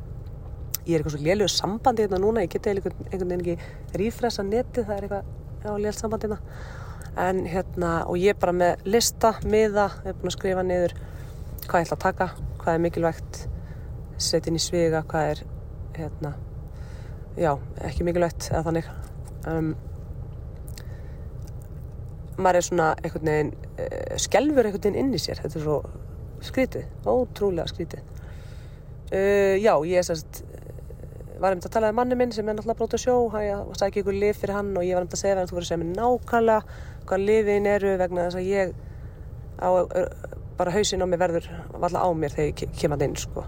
[0.86, 4.86] Ég er eitthvað svo lélugur sambandi hérna núna, ég geti einhvern veginn ekki rífresa netið,
[4.86, 6.40] það er eitthvað já, lélt sambandi hérna.
[7.26, 10.96] En hérna, og ég er bara með lista, miða, við erum búin að skrifa niður
[11.66, 13.42] hvað ég ætla að taka, hvað er mikilvægt
[14.20, 15.42] setja inn í sviga, hvað er
[15.98, 16.32] hérna,
[17.40, 17.52] já,
[17.88, 18.90] ekki mikilvægt eða þannig.
[19.46, 19.70] Um,
[22.36, 25.40] maður er svona einhvern veginn uh, skelfur einhvern veginn inn í sér.
[25.44, 25.78] Þetta er svo
[26.44, 28.04] skrítið, ótrúlega skrítið.
[29.12, 30.44] Uh, já, ég er sérst
[31.40, 33.16] var um þetta að tala um manni minn sem er náttúrulega brótið sjó.
[33.28, 35.66] Og sækja ykkur lif fyrir hann og ég var þetta að segja að þú verður
[35.66, 36.60] að segja mér nákvæmlega
[37.06, 38.72] hvað lifin eru vegna þess að ég
[39.60, 39.68] á,
[40.56, 43.44] bara hausinn á mig verður valla á mér þegar ég kem að inn sko.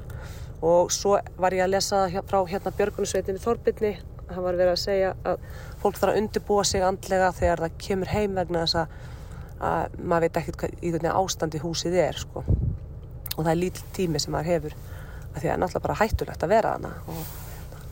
[0.64, 3.92] Og svo var ég að lesa frá hérna Björgunarsveitinni Þorbirni.
[4.28, 5.44] Það var verið að segja að
[5.80, 8.96] fólk þarf að undirbúa sig andlega þegar það kemur heim vegna þess að,
[9.68, 12.44] að maður veit ekkert hvað í hvernig ástandi húsið er sko.
[13.38, 15.98] og það er lítill tími sem maður hefur að því að það er náttúrulega bara
[16.00, 17.20] hættulegt að vera hana og
[17.54, 17.82] hérna,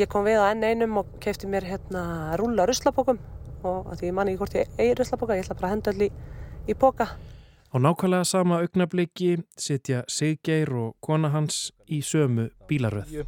[0.00, 2.04] ég kom við á enn einum og kefti mér hérna
[2.40, 3.20] rúla ruslapókum
[3.62, 6.06] og því ég man ekki hvort ég eigi ruslapóka ég ætla bara að henda öll
[6.06, 6.10] í,
[6.72, 7.10] í póka
[7.72, 13.22] Á nákvæmlega sama augnabliki sitja Siggeir og kona hans í sömu bílaröð.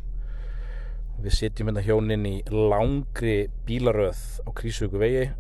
[1.24, 5.30] Við sitjum hérna hjónin í langri bílaröð á Krísugu vegi.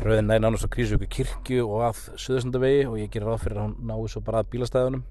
[0.00, 3.66] Röðin næri nánast á Krísugu kirkju og að Suðarsandavegi og ég gerir ráð fyrir að
[3.66, 5.02] hann náðu svo bara að bílastæðunum.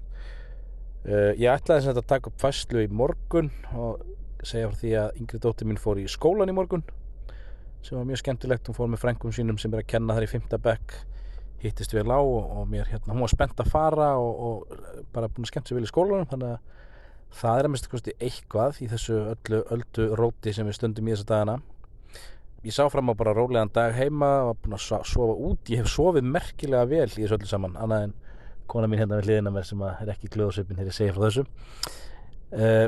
[1.06, 4.02] Uh, ég ætlaði þetta að taka upp fæslu í morgun og
[4.42, 6.82] segja frá því að yngri dóttir mín fór í skólan í morgun
[7.86, 8.66] sem var mjög skemmtilegt.
[8.66, 10.58] Hún fór með frengum sínum sem er að kenna þar í 5.
[10.66, 10.98] bekk
[11.62, 15.30] hittist við lág og, og mér hérna, hún var spennt að fara og, og bara
[15.30, 16.76] búin að skemmt sér vel í skólanum þannig að
[17.38, 21.12] það er að mista kosti eitthvað í þessu öllu öldu róti sem við stundum í
[21.14, 21.58] þessa dagana.
[22.66, 25.82] Ég sá fram á bara rólegan dag heima og var búin að sofa út ég
[25.82, 28.14] hef sofið merkilega vel í þessu öllu saman annað en
[28.68, 31.44] kona mín hérna við hliðina mér sem er ekki glöðsöpinn hér ég segja frá þessu.
[32.48, 32.86] Uh,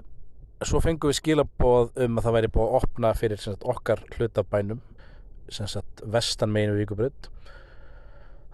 [0.65, 4.81] svo fengum við skilaboð um að það væri búin að opna fyrir sagt, okkar hlutabænum
[5.51, 7.31] vestan meginu vikubrödd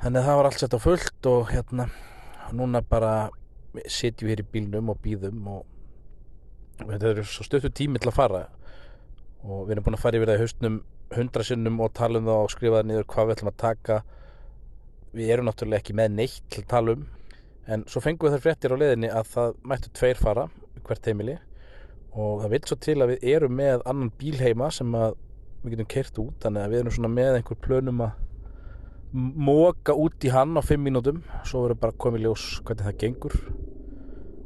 [0.02, 1.86] Þannig að það var allt sett á fullt og hérna
[2.52, 3.12] núna bara
[3.88, 5.62] sitjum við hér í bílnum og býðum og,
[6.82, 8.42] og þetta er svo stöttu tími til að fara.
[9.46, 10.78] Og við erum búin að fara yfir það í haustnum
[11.16, 13.98] hundra sinnum og tala um það og skrifa það niður hvað við ætlum að taka.
[15.16, 17.06] Við erum náttúrulega ekki með neitt til að tala um
[17.66, 20.46] en svo fengum við þar fréttir á leðinni að það mættu tveir fara
[20.86, 21.38] hvert heimili.
[22.16, 25.90] Og það vil svo til að við erum með annan bíl heima sem við getum
[25.96, 28.25] kert út þannig að við erum svona með einhver plönum að
[29.12, 33.36] móka út í hann á 5 mínútum svo verður bara komið ljós hvernig það gengur.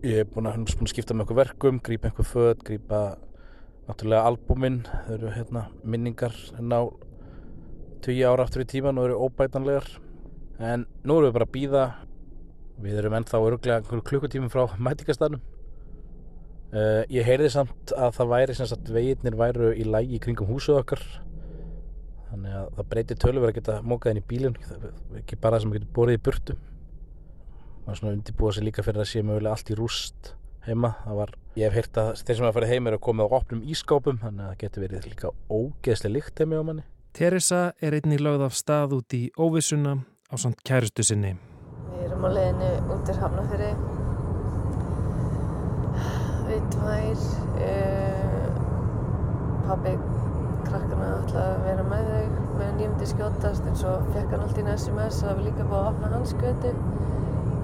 [0.07, 3.01] Ég er búin að, búin að skipta með einhver verkum, grípa einhver född grípa
[3.88, 6.79] náttúrulega albúminn þau eru hérna, minningar ná
[8.05, 9.88] 10 ára aftur í tíman og eru óbætanlegar.
[10.61, 11.85] En nú erum við bara að býða
[12.81, 15.40] við erum ennþá öruglega klukkutímum frá mætingastanum
[16.75, 20.81] uh, ég heyrði samt að það væri sem sagt veginnir væru í lægi kringum húsuð
[20.81, 21.03] okkar
[22.30, 25.64] þannig að það breytir tölur að geta mókað inn í bílun er ekki bara það
[25.64, 26.56] sem getur borðið í burtu.
[27.86, 30.32] Maður svona undirbúa sig líka fyrir að sé mögulega allt í rúst
[30.66, 30.92] heima.
[31.06, 33.62] Var, ég hef heyrt að þeir sem hafa farið heim er að koma á opnum
[33.74, 36.86] ískápum þannig að það getur verið líka ógeðslega líkt heimi á manni.
[37.16, 39.96] Teresa er einnig lögð af stað út í óvissuna
[40.30, 41.34] á samt kærustu sinni.
[41.90, 43.72] Við erum á leiðinu út í Hafnafjörði
[46.50, 47.18] við tvær
[47.66, 48.46] uh,
[49.66, 49.94] pabbi
[50.70, 54.59] krakkana ætla að vera með þau meðan ég myndi skjótast en svo fekk hann allt
[54.62, 56.74] í SMS að við líka búið að opna hans götu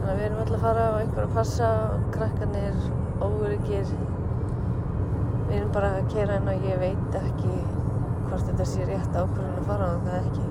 [0.06, 2.76] þannig að við erum alltaf að fara á einhver að passa og krakkanir
[3.26, 3.88] óryggir.
[5.48, 7.54] Við erum bara að kera inn og ég veit ekki
[8.28, 10.46] hvort þetta sé rétt ákvörðun að fara á það ekki.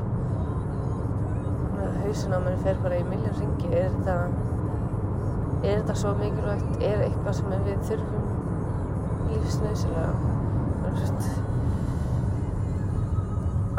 [1.62, 3.72] Þannig að hausin á mér fer bara í miljón ringi.
[3.72, 4.18] Er þetta,
[5.64, 6.78] er þetta svo mikilvægt?
[6.92, 10.34] Er eitthvað sem við þurfum lífsnausilega?
[10.86, 11.45] Veist,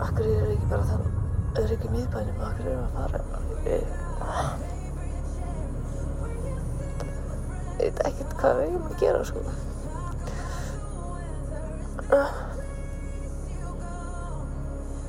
[0.05, 1.07] Akkur er ekki bara þann
[1.63, 3.21] öryggi miðbænum, akkur er að fara?
[3.67, 3.83] Ég
[7.79, 9.41] veit ekkert hvað við erum að gera sko.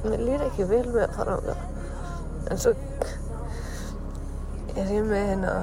[0.08, 1.60] Mér lýr ekki vel með að fara á það
[2.48, 2.72] en svo
[4.78, 5.54] er ég með hérna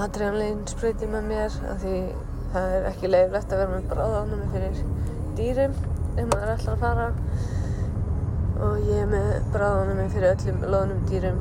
[0.00, 1.96] adrenalín spreyti með mér af því
[2.54, 4.76] það er ekki leiðilegt að vera með bráðanum fyrir
[5.38, 5.74] dýrum
[6.16, 7.06] ef maður er alltaf að fara.
[8.60, 11.38] Og ég er með bráðanum minn fyrir öllum loðnum dýrum.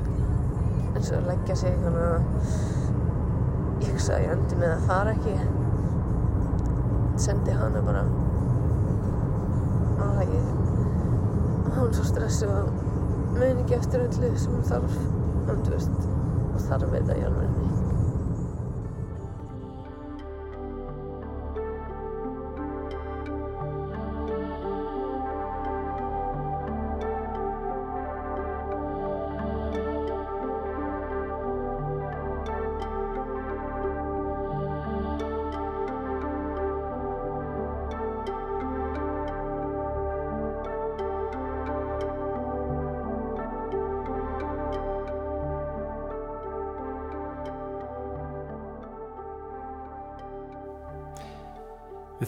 [0.93, 2.21] Eins og leggja sig þannig að
[3.83, 5.35] ég hugsa að ég endi með að fara ekki.
[7.25, 8.05] Sendi hana bara.
[9.99, 10.45] Og það ég
[11.79, 12.71] hún svo stressu og
[13.35, 14.97] mun ekki eftir öllu sem hún þarf.
[15.49, 17.78] Og þú veist og þarf þetta í alveg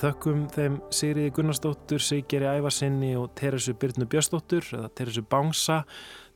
[0.01, 5.83] Við þökkum þeim Sigriði Gunnarsdóttur, Sigeri Ævarsinni og Teresu Byrnu Björnsdóttur eða Teresu Bánsa.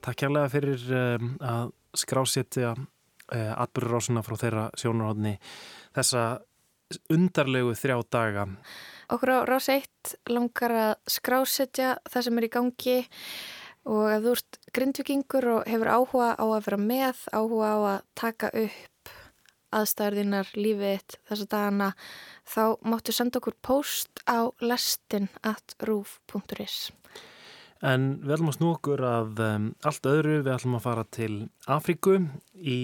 [0.06, 5.34] Takk kærlega fyrir um, að skrásetja uh, atbyrjurásuna frá þeirra sjónarhóðni
[5.98, 6.28] þessa
[7.10, 8.46] undarlegu þrjá daga.
[9.18, 13.00] Okkur á rás 1 langar að skrásetja það sem er í gangi
[13.90, 18.04] og að þú ert grindvikingur og hefur áhuga á að vera með, áhuga á að
[18.14, 18.92] taka upp
[19.76, 21.90] aðstæðarðinnar lífið þessa dagana
[22.48, 26.92] þá máttu senda okkur post á lestin at roof.is
[27.84, 31.32] En við ætlum að snú okkur að um, allt öðru, við ætlum að fara til
[31.70, 32.16] Afríku.
[32.56, 32.78] Í,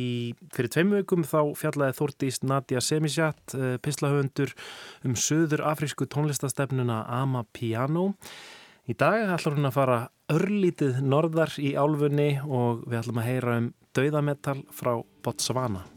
[0.54, 4.52] fyrir tveim veikum þá fjallaði Þórtís Nadia Semisjat, uh, pislahöfundur
[5.08, 8.12] um söður afrísku tónlistastefnuna Ama Piano.
[8.90, 9.98] Í dag ætlum hún að fara
[10.32, 15.88] örlítið norðar í álfunni og við ætlum að heyra um dauðametal frá Botswana.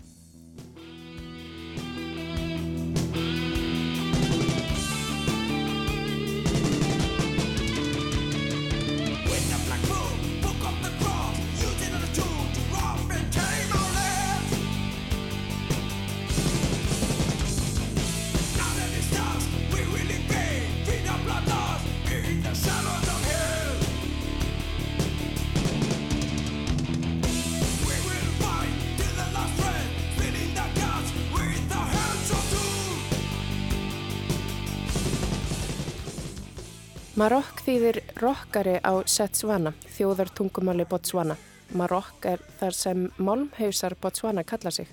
[37.75, 41.35] Þýðir rokkari á Setswana, þjóðar tungumáli Botswana.
[41.75, 44.87] Marokk er þar sem málmhausar Botswana kalla sig.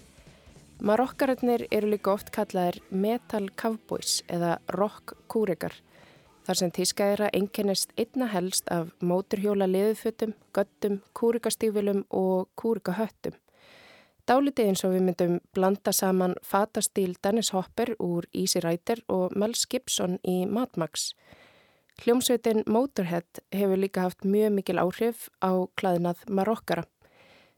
[0.82, 5.76] Marokkarinnir eru líka oft kallaðir metal cowboys eða rock kúrikar.
[6.48, 13.38] Þar sem tískaðira einkennist einna helst af móturhjóla liðufutum, göttum, kúrikastífilum og kúrikahöttum.
[14.26, 19.54] Dálítið eins og við myndum blanda saman fatastíl Dennis Hopper úr Easy Rider og Mel
[19.70, 21.12] Gibson í Mad Max.
[22.00, 26.86] Hljómsveitin Motorhead hefur líka haft mjög mikil áhrif á klæðinað Marokkara.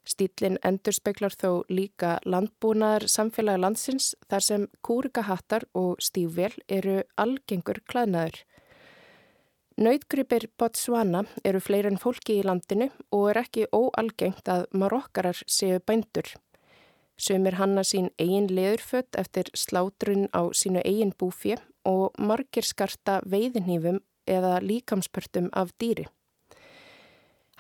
[0.04, 7.80] Stílinn endur speklar þó líka landbúnaðar samfélagi landsins þar sem kúrikahattar og stífvél eru algengur
[7.88, 8.42] klæðinaður.
[9.80, 15.80] Nautgripir Botswana eru fleiri en fólki í landinu og er ekki óalgengt að marokkarar séu
[15.80, 16.28] bændur.
[17.18, 21.56] Sumir hanna sín eigin leðurfött eftir slátrun á sínu eigin búfi
[21.88, 26.06] og margir skarta veiðinhýfum eða líkamspörtum af dýri.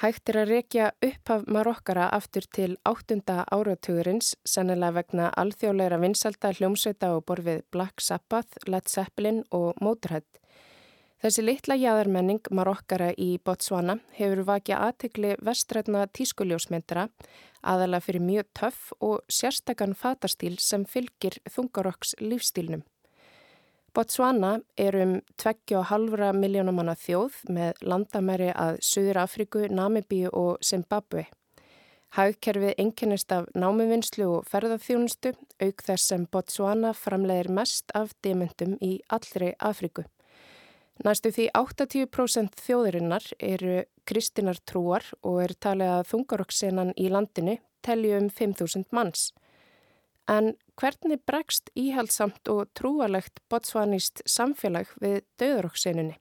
[0.01, 7.13] Hægt er að rekja upphaf marokkara aftur til áttunda áratugurins, sennilega vegna alþjóðleira vinsalda hljómsveita
[7.15, 10.25] og borfið Black Sabbath, Led Zeppelin og Motorhead.
[11.23, 17.05] Þessi litla jæðarmenning marokkara í Botswana hefur vakið aðtegli vestrætna tískuljósmyndara
[17.63, 22.83] aðalega fyrir mjög töff og sérstakann fatastíl sem fylgir þungarokks lífstílnum.
[23.93, 31.27] Botswana er um 2,5 miljónum manna þjóð með landamæri að Suður Afriku, Namibíu og Zimbabwe.
[32.17, 38.95] Hagkerfið einkennist af námivinnslu og ferðarþjónustu auk þess sem Botswana framleiðir mest af demundum í
[39.13, 40.07] allri Afriku.
[41.05, 48.17] Næstu því 80% þjóðurinnar eru kristinar trúar og er talið að þungaroksenan í landinu telju
[48.17, 49.29] um 5.000 manns.
[50.31, 56.15] En hvernig bregst íhaldsamt og trúalegt botsvanist samfélag við döðaroksenunni?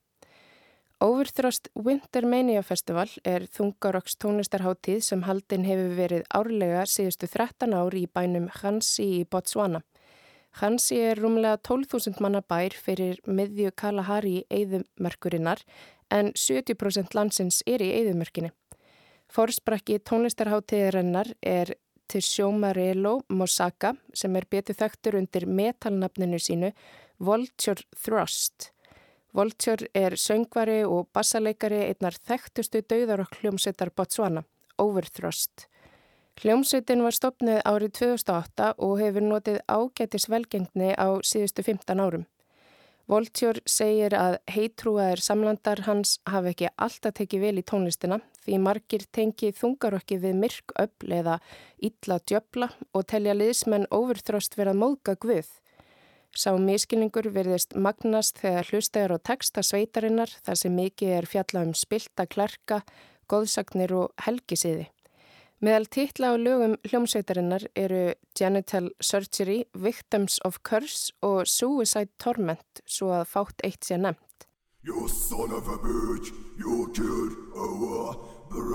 [1.03, 7.97] Overthrust Winter Mania Festival er þungarokks tónlistarháttíð sem haldinn hefur verið árlega síðustu 13 ár
[7.99, 9.81] í bænum Hansi í Botswana.
[10.61, 15.65] Hansi er rúmlega 12.000 manna bær fyrir miðju Kalahari í Eðumörkurinnar
[16.13, 18.53] en 70% landsins er í Eðumörkinni.
[19.33, 21.75] Forsprakki tónlistarháttíðarinnar er
[22.13, 26.73] Tishomarelo Mosaka sem er betur þektur undir metalnafninu sínu
[27.25, 28.69] Vulture Thrust.
[29.33, 34.43] Voltjör er söngvari og bassaleikari einnar þekktustu dauðarokk hljómsveitar Botswana,
[34.77, 35.71] Overthrust.
[36.43, 42.27] Hljómsveitin var stopnið árið 2008 og hefur notið ágætis velgengni á síðustu 15 árum.
[43.09, 49.05] Voltjör segir að heitrúaðir samlandar hans hafi ekki alltaf tekið vel í tónlistina því margir
[49.15, 51.39] tengi þungarokki við myrk öll eða
[51.79, 55.51] illa djöbla og telja liðsmenn Overthrust verað móðga guð.
[56.33, 61.75] Sá miskilningur verðist magnast þegar hlustegar og texta sveitarinnar þar sem mikið er fjalla um
[61.77, 62.81] spilta klarka,
[63.29, 64.89] góðsagnir og helgisiði.
[65.63, 73.13] Meðal titla á lögum hljómsveitarinnar eru Genital Surgery, Victims of Curse og Suicide Torment svo
[73.15, 74.49] að fátt eitt sé nefnt.
[74.83, 78.32] You son of a bitch, you killed our.
[78.53, 78.69] Overthrust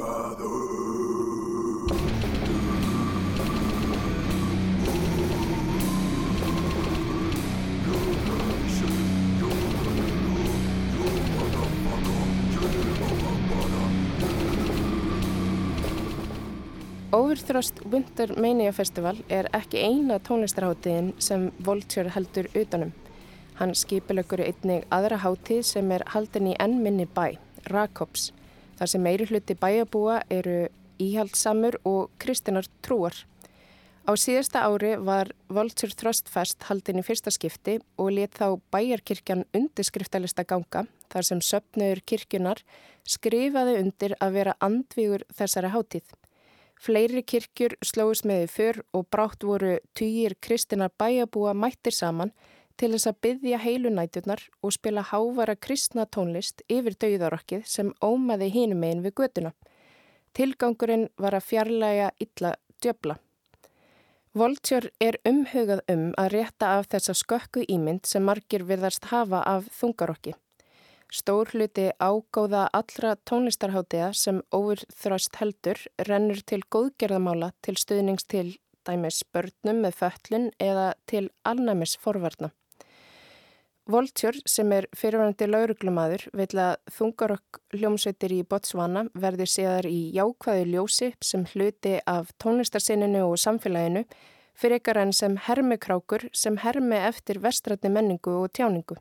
[17.92, 22.96] Winter Mania Festival er ekki eina tónlistarháttiðin sem Vulture heldur utanum.
[23.62, 27.38] Hann skipilökur einnig aðra háttið sem er haldin í ennminni bæ,
[27.70, 28.32] Rakops,
[28.78, 30.68] þar sem meiri hluti bæjabúa eru
[31.02, 33.16] íhaldsamur og kristinar trúar.
[34.08, 39.44] Á síðasta ári var Vulture Thrust Fest haldin í fyrsta skipti og let þá bæjarkirkjan
[39.58, 42.62] undirskriftalista ganga þar sem söpnöður kirkjunar
[43.04, 46.08] skrifaði undir að vera andvígur þessari háttíð.
[46.80, 52.32] Fleiri kirkjur slóðist með í för og brátt voru týjir kristina bæjabúa mættir saman
[52.78, 58.84] til þess að byggja heilunæturnar og spila hávara kristna tónlist yfir dauðarokkið sem ómaði hínum
[58.86, 59.54] einn við göduna.
[60.38, 63.18] Tilgangurinn var að fjarlæga illa djöbla.
[64.38, 69.72] Voltjör er umhugað um að rétta af þessa skökku ímynd sem margir virðast hafa af
[69.80, 70.36] þungarokki.
[71.10, 79.24] Stór hluti ágóða allra tónlistarháttiða sem óurþrast heldur rennur til góðgerðamála til stuðnings til dæmis
[79.34, 82.52] börnum með föllun eða til alnæmis forvarna.
[83.88, 90.66] Voltjör sem er fyrirvændi lauruglumadur vil að þungarokk hljómsveitir í Botswana verði séðar í jákvæðu
[90.74, 94.02] ljósi sem hluti af tónlistarsinninu og samfélaginu
[94.60, 98.98] fyrir ykkar enn sem hermikrákur sem hermi eftir vestrætni menningu og tjáningu.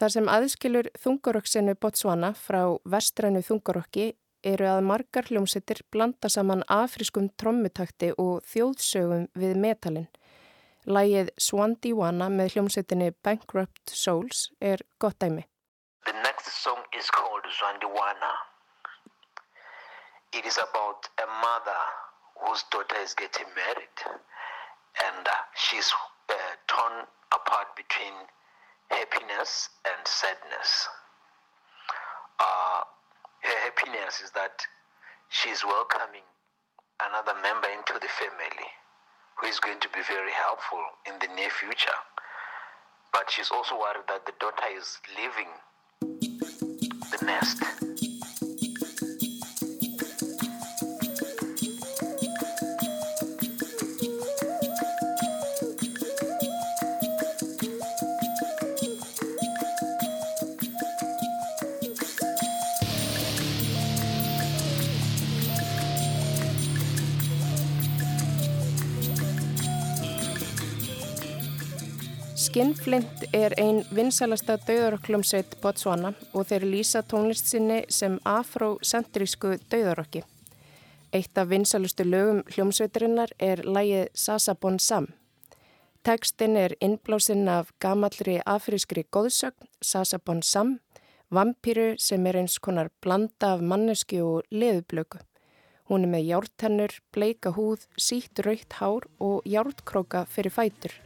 [0.00, 4.14] Þar sem aðskilur þungarokksennu Botswana frá vestrænu þungarokki
[4.48, 10.08] eru að margar hljómsettir blanda saman afriskum trommutakti og þjóðsögum við metalin.
[10.88, 15.42] Lægið Swandiwana með hljómsettinni Bankrupt Souls er gott dæmi.
[16.08, 18.32] The next song is called Swandiwana.
[20.32, 21.82] It is about a mother
[22.40, 23.98] whose daughter is getting married
[25.04, 25.92] and uh, she's
[26.32, 27.04] uh, torn
[27.36, 28.14] apart between
[28.88, 30.88] happiness and sadness.
[32.40, 32.80] Uh,
[33.44, 34.64] her happiness is that
[35.28, 36.24] she's welcoming
[37.04, 38.72] another member into the family
[39.40, 41.98] who is going to be very helpful in the near future.
[43.12, 45.48] But she's also worried that the daughter is leaving
[47.10, 47.62] the nest.
[72.48, 80.22] Skinflint er ein vinsalasta dauðarokklumsveit Botswana og þeir lýsa tónlist sinni sem afrocentrísku dauðarokki.
[81.12, 85.10] Eitt af vinsalustu lögum hljómsveiturinnar er lægið Sasabon Sam.
[86.08, 90.78] Tekstinn er innblásinn af gamallri afrískri góðsögn Sasabon Sam,
[91.28, 95.20] vampýru sem er eins konar blanda af mannesku og leðublöku.
[95.92, 100.96] Hún er með jártennur, bleika húð, sítt raukt hár og jártkróka fyrir fætur.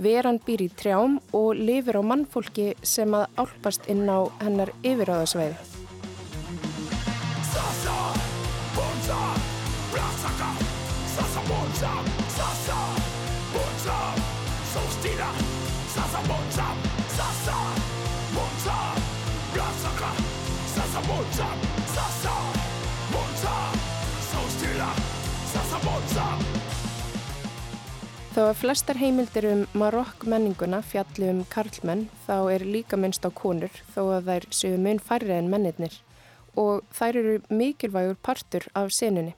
[0.00, 5.70] Veran býr í trjám og lifir á mannfólki sem að álpast inn á hennar yfiráðasvæði.
[28.40, 33.28] Þó að flestar heimildir um marokk menninguna fjalli um karlmenn þá er líka minnst á
[33.36, 35.98] konur þó að þær séu mun færri en mennirnir
[36.62, 39.34] og þær eru mikilvægur partur af senunni.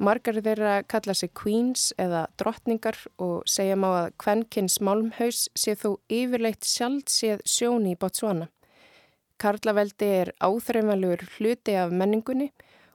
[0.00, 5.98] Margar þeirra kalla sig queens eða drottningar og segja má að kvennkins málmhaus sé þó
[6.08, 8.46] yfirleitt sjálf séð sjóni í Botswana.
[9.36, 12.48] Karlaveldi er áþreifanlegur hluti af menningunni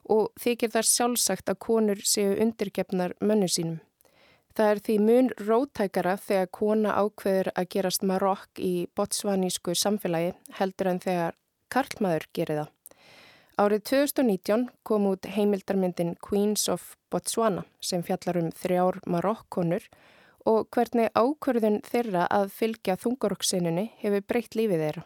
[0.09, 3.77] og þykir þar sjálfsagt að konur séu undirgefnar mönnu sínum.
[4.57, 10.91] Það er því mun rótækara þegar kona ákveður að gerast marokk í botsvanísku samfélagi heldur
[10.91, 11.37] en þegar
[11.69, 12.75] karlmaður gerir það.
[13.59, 19.83] Árið 2019 kom út heimildarmyndin Queens of Botswana sem fjallar um þrjár marokkonur
[20.47, 25.03] og hvernig ákvörðun þeirra að fylgja þungarokksinnunni hefur breytt lífið þeirra.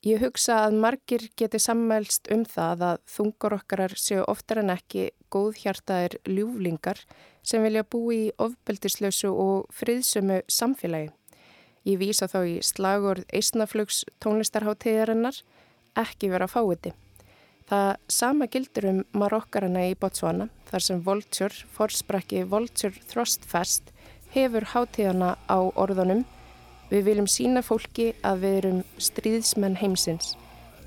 [0.00, 6.16] Ég hugsa að margir geti sammælst um það að þungarokkarar séu oftar en ekki góðhjartaðir
[6.24, 7.02] ljúflingar
[7.44, 11.10] sem vilja bú í ofbeldislausu og friðsömu samfélagi.
[11.84, 15.42] Ég vísa þá í slagord eisnaflugs tónlistarháttíðarinnar
[16.00, 16.94] ekki vera fáiði.
[17.68, 23.92] Það sama gildur um marokkarana í Botswana þar sem Vulture, forsprakki Vulture Thrust Fest
[24.32, 26.24] hefur háttíðana á orðunum
[26.90, 30.34] Við viljum sína fólki að við erum stríðsmenn heimsins.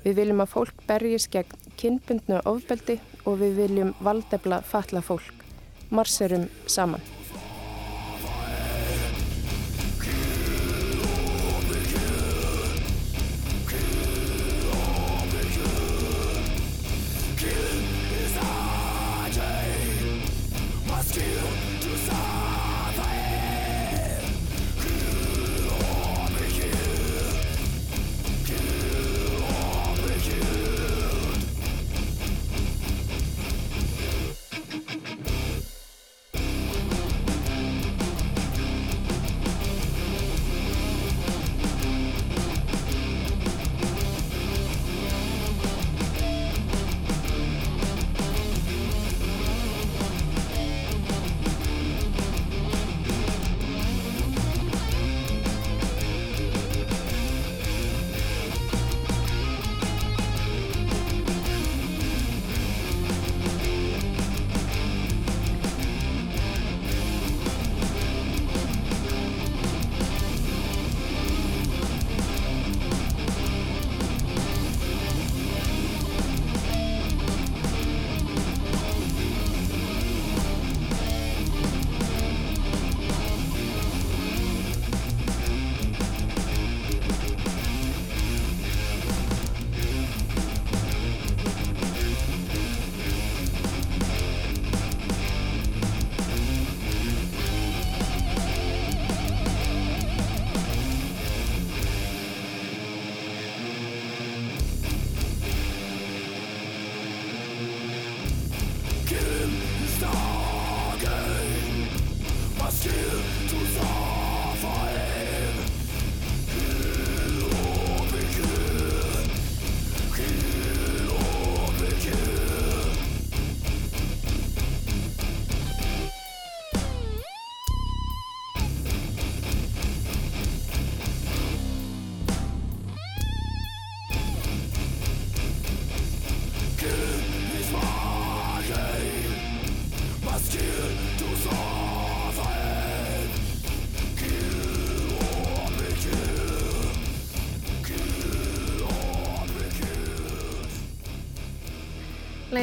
[0.04, 5.44] Við viljum að fólk berjist gegn kynbundnu ofbeldi og við viljum valdefla fatla fólk.
[5.88, 7.13] Marserum saman.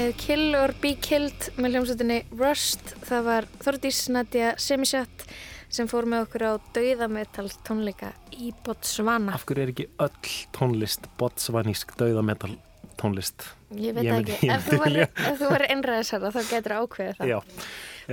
[0.02, 2.94] Læðið Kill or Be Killed með hljómsveitinni Rust.
[3.06, 5.26] Það var Þordís Nadja Semisjött
[5.70, 9.36] sem fór með okkur á dauðametal tónleika í Botswana.
[9.38, 12.56] Af hverju er ekki öll tónlist botsvanísk dauðametal
[12.98, 13.46] tónlist?
[13.78, 14.50] Ég veit ég ekki.
[14.50, 17.30] Ef þú verður einræðisara þá getur það ákveðið það.
[17.30, 17.38] Já,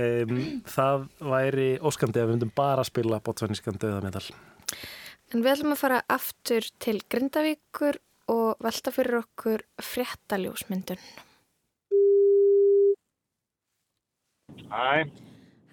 [0.03, 0.43] um,
[0.75, 4.21] það væri óskandi að við myndum bara að spila botsvanískan dauðametal.
[5.33, 7.97] En við ætlum að fara aftur til Grindavíkur
[8.35, 11.01] og velta fyrir okkur fréttaljósmyndun.
[14.69, 15.09] Hæ.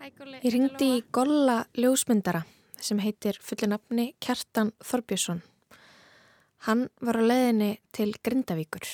[0.01, 0.39] Hæ, Góli.
[0.41, 2.41] Ég ringdi í Golla ljósmyndara
[2.81, 5.43] sem heitir fullinafni Kjartan Þorbjörnsson.
[6.65, 8.87] Hann var á leðinni til Grindavíkur.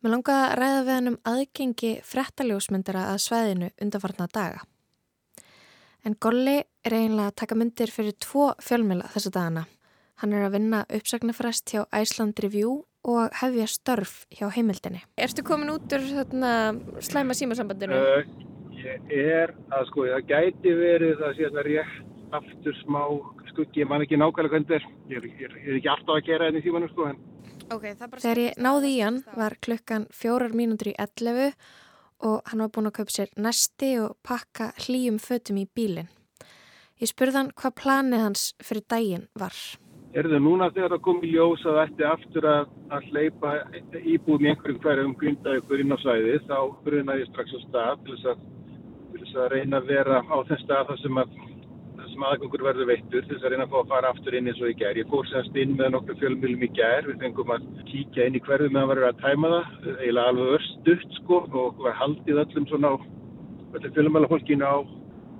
[0.00, 4.62] Mér langaði að ræða við hann um aðgengi frettaljósmyndara að sveðinu undanfarna daga.
[6.00, 9.66] En Golli er eiginlega að taka myndir fyrir tvo fjölmjöla þessu dagana.
[10.22, 15.04] Hann er að vinna uppsagnarfrest hjá Iceland Review og hefja störf hjá heimildinni.
[15.20, 16.54] Erstu komin út úr þarna
[17.04, 18.00] slæma símasambandinu?
[18.00, 18.50] Uh,
[18.84, 21.98] ég er að sko, það gæti verið að það er rétt
[22.40, 23.02] aftur smá
[23.50, 24.88] skuggi, ég man ekki nákvæmlega hvernig þetta er.
[25.10, 27.10] Ég er, er, ekki alltaf að gera þetta í símanum sko.
[27.70, 31.52] Okay, Þegar ég náði í hann var klukkan fjórar mínútur í 11
[32.26, 36.10] og hann var búin að kaupa sér næsti og pakka hlýjum fötum í bílinn.
[37.00, 39.54] Ég spurði hann hvað planið hans fyrir daginn var.
[40.10, 43.52] Erðu núna þegar það kom í ljós að þetta aftur að, að hleypa
[44.02, 48.16] íbúðum í einhverjum hverjum grindaðugur inn á sæði þá brunaði ég strax á stað til
[48.16, 48.42] þess, að,
[49.30, 51.18] þess að reyna að vera á þess stað þar sem,
[52.10, 54.70] sem aðgöngur verður veittur þess að reyna að fá að fara aftur inn eins og
[54.70, 54.98] í gær.
[54.98, 58.44] Ég fór semst inn með nokkur fjölmjölum í gær, við fengum að kíkja inn í
[58.46, 62.94] hverju meðan verður að tæma það, eiginlega alveg örstuðt sko og var haldið öllum svona
[62.94, 62.96] á,
[63.76, 64.76] öllum fjölmjölafólkinu á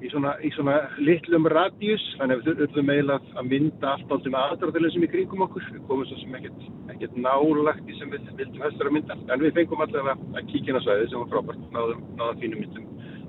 [0.00, 2.04] í svona, í svona litlum radíus.
[2.20, 5.66] Þannig að við þurfum eiginlega að mynda allt áldum aðdraðileg sem í kringum okkur.
[5.74, 9.18] Við komum svo sem ekkert, nálagt í sem við vildum höstur að mynda.
[9.28, 11.68] En við fengum allavega að kíkina svæði sem var frábært.
[11.74, 12.88] Náðum, náðum fínum myndum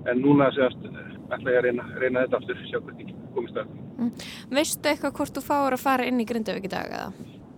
[0.10, 0.86] en núna séast
[1.32, 4.12] ætla ég að reyna, reyna þetta aftur sjá hvernig komist það mm.
[4.58, 7.10] Veistu eitthvað hvort þú fáur að fara inn í Grindavík í dag eða?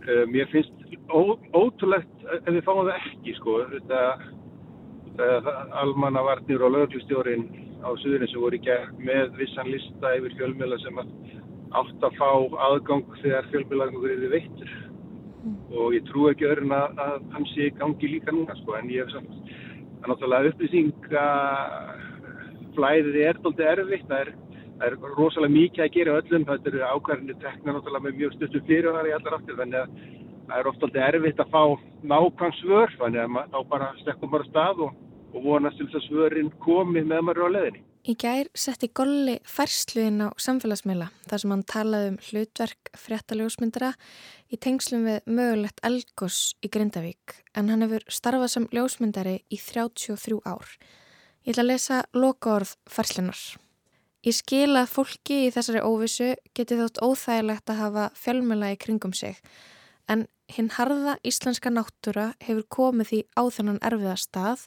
[0.04, 4.02] Uh, mér finnst ó, ótrúlegt ef við fáum það ekki sko þetta,
[5.20, 7.48] þetta almannavarnir og löglistjórin
[7.84, 12.30] á suðurinn sem voru ekki með vissan lista yfir fjölmjöla sem átt að fá
[12.68, 14.74] aðgang þegar fjölmjölagangur eru veittur
[15.44, 15.58] mm.
[15.80, 19.04] og ég trú ekki öðrun að, að hann sé gangi líka núna sko en ég
[19.04, 19.54] hef samt
[20.04, 21.26] að náttúrulega upplýsinga
[22.78, 24.34] flæðið er doldið erfitt það er,
[24.82, 28.64] það er rosalega mikið að gera öllum þetta eru ákvarðinu tekna náttúrulega með mjög stöttu
[28.68, 29.96] fyrirvarar í allar áttir þannig að
[30.44, 31.64] það er ofta doldið erfitt að fá
[32.14, 35.02] nákvæmsvör þannig að þá bara stekkum bara stað og
[35.34, 37.82] og vonast til þess að svörin komi með maður á leðinni.
[38.04, 43.94] Í gær setti Golli færsluinn á samfélagsmiðla þar sem hann talaði um hlutverk fréttaljósmyndara
[44.52, 50.42] í tengslum við mögulegt elgos í Grindavík en hann hefur starfað sem ljósmyndari í 33
[50.44, 50.76] ár.
[51.44, 53.40] Ég ætla að lesa lokaorð færslunar.
[54.24, 59.12] Ég skil að fólki í þessari óvissu geti þótt óþægilegt að hafa fjölmjöla í kringum
[59.12, 59.42] sig
[60.08, 60.24] en
[60.56, 64.64] hinn harða íslenska náttúra hefur komið því á þennan erfiða stað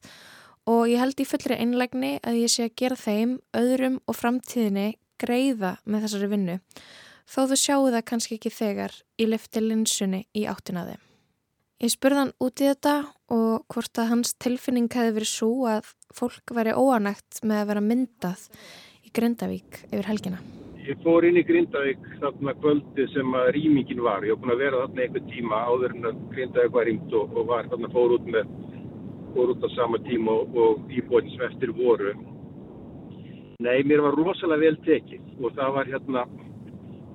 [0.68, 4.87] og ég held í fullri einlegni að ég sé að gera þeim, öðrum og framtíðinni
[5.16, 6.61] greiða með þessari vinnu
[7.24, 11.01] þó þú sjáu það kannski ekki þegar í lifti linsunni í áttinaði.
[11.77, 12.93] Ég spurði hann út í þetta
[13.37, 17.83] og hvort að hans tilfinning hefði verið svo að fólk væri óanægt með að vera
[17.85, 18.45] myndað
[19.05, 20.39] í Grindavík yfir helgina.
[20.87, 24.24] Ég fór inn í Grindavík þarna kvöldi sem að rýmingin var.
[24.24, 27.37] Ég hef búin að vera þarna einhver tíma áður en að Grindavík var rýmt og,
[27.37, 28.57] og var þarna fór út með
[29.37, 32.16] fór út á sama tíma og, og íbúin sem eftir voru.
[33.61, 36.24] Nei, mér var rosalega vel tekið og það var hérna,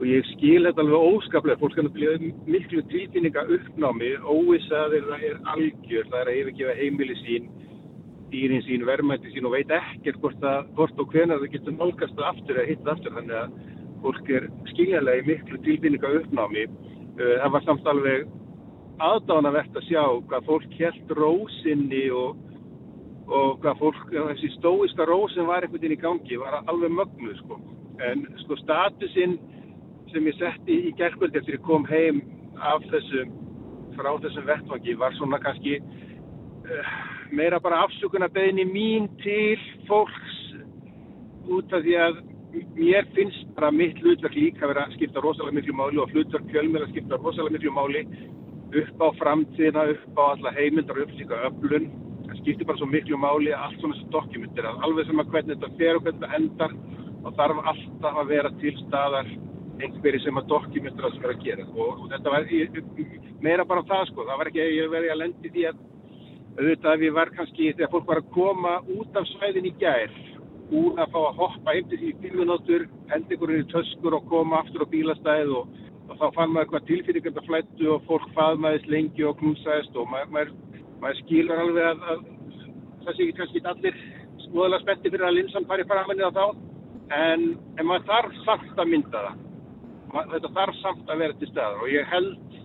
[0.01, 5.35] og ég skil þetta alveg óskaplega, fólk kannu bli miklu tvítinninga uppnámi, óvisaðir það er
[5.53, 7.51] algjör, það er að yfirgefa heimili sín,
[8.31, 12.23] dýrin sín, verðmætti sín og veit ekkert hvort, að, hvort og hvenar það getur nálgast
[12.31, 13.53] aftur eða hitt aftur, þannig að
[14.01, 16.65] fólk er skiljanlega í miklu tvítinninga uppnámi.
[17.19, 18.27] Uh, það var samt alveg
[19.05, 22.41] aðdánavert að sjá hvað fólk held rósinni og,
[23.29, 27.61] og hvað fólk, þessi stóiska rósin var einhvern veginn í gangi, var alveg mögnuð sko.
[28.01, 29.37] En sko statusinn
[30.11, 32.21] sem ég setti í gerðkvöldi eftir ég kom heim
[32.61, 33.31] af þessum,
[33.97, 36.91] frá þessum vettvangi var svona kannski uh,
[37.31, 39.59] meira bara afsökunar beðinni mín til
[39.89, 40.37] fólks
[41.51, 42.21] út af því að
[42.75, 46.89] mér finnst bara mitt hlutverk líka vera að skipta rosalega miklu máli og hlutverk fjölmjöla
[46.91, 48.05] skipta rosalega miklu máli
[48.71, 51.89] upp á framtíðina, upp á alla heimildar og upplýsinga öflun.
[52.27, 55.57] Það skiptir bara svo miklu máli að allt svona þessu dokumentir alveg sem að hvernig
[55.57, 56.75] þetta fer og hvernig þetta endar
[57.21, 59.31] og þarf alltaf að vera til staðar
[59.79, 61.67] einhverju sem að dokumentir að sem er að gera.
[61.71, 62.81] Og, og þetta var ég,
[63.45, 65.85] meira bara það sko, það var ekki að ég verði að lendi því að
[66.59, 70.17] auðvitað að við var kannski þegar fólk var að koma út af svæðin í gær
[70.71, 74.61] úr að fá að hoppa heim til því bílunóttur, hendi ykkur í töskur og koma
[74.61, 75.79] aftur á bílastæð og
[76.11, 80.33] og þá fann maður hvað tilfýringanda flættu og fólk faðmaðist lengi og knúsaðist og maður,
[80.35, 80.49] maður,
[81.03, 82.25] maður skilur alveg að, að
[83.05, 84.01] það sé ekki kannski allir
[84.45, 86.43] skoðalega spetti fyrir að linsan fari þá.
[87.11, 87.47] En,
[87.79, 89.39] en maður þarf samt að mynda það
[90.11, 92.57] þetta þarf samt að vera til staðar og ég held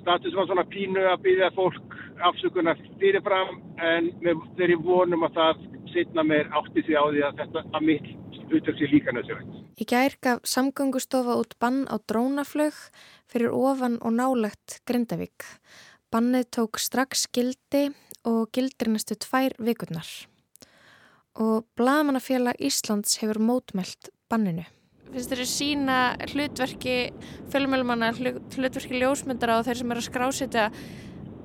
[0.00, 1.96] status var svona pínu að byggja fólk
[2.28, 7.40] afsökunar fyrirfram en með þeirri vonum að það setna meir átti því á því að
[7.40, 8.08] þetta að mitt
[8.46, 9.58] hlutverk sé líka nöðsjöfætt.
[9.76, 12.76] Í gær gaf samgöngustofa út bann á drónaflög
[13.26, 15.44] fyrir ofan og nálegt Grindavík.
[16.14, 17.88] Bannið tók strax gildi
[18.26, 20.06] og gildir næstu tvær vikurnar.
[21.36, 24.64] Og Blaðmannafélag Íslands hefur mótmælt banninu.
[25.06, 25.96] Finnst þér sína
[26.32, 26.94] hlutverki
[27.52, 30.64] fjölmjölumanna, hlutverki ljósmyndara og þeir sem eru að skrásita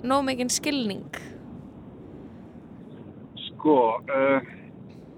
[0.08, 1.20] nómegin skilning?
[3.44, 4.50] Sko, uh,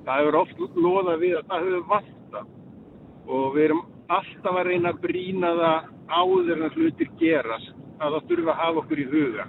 [0.03, 2.43] það hefur oft loða við að það hefur vanta
[3.31, 7.71] og við erum alltaf að reyna að brína það áður en hlutir gerast
[8.03, 9.47] að það þurfa að hafa okkur í huga.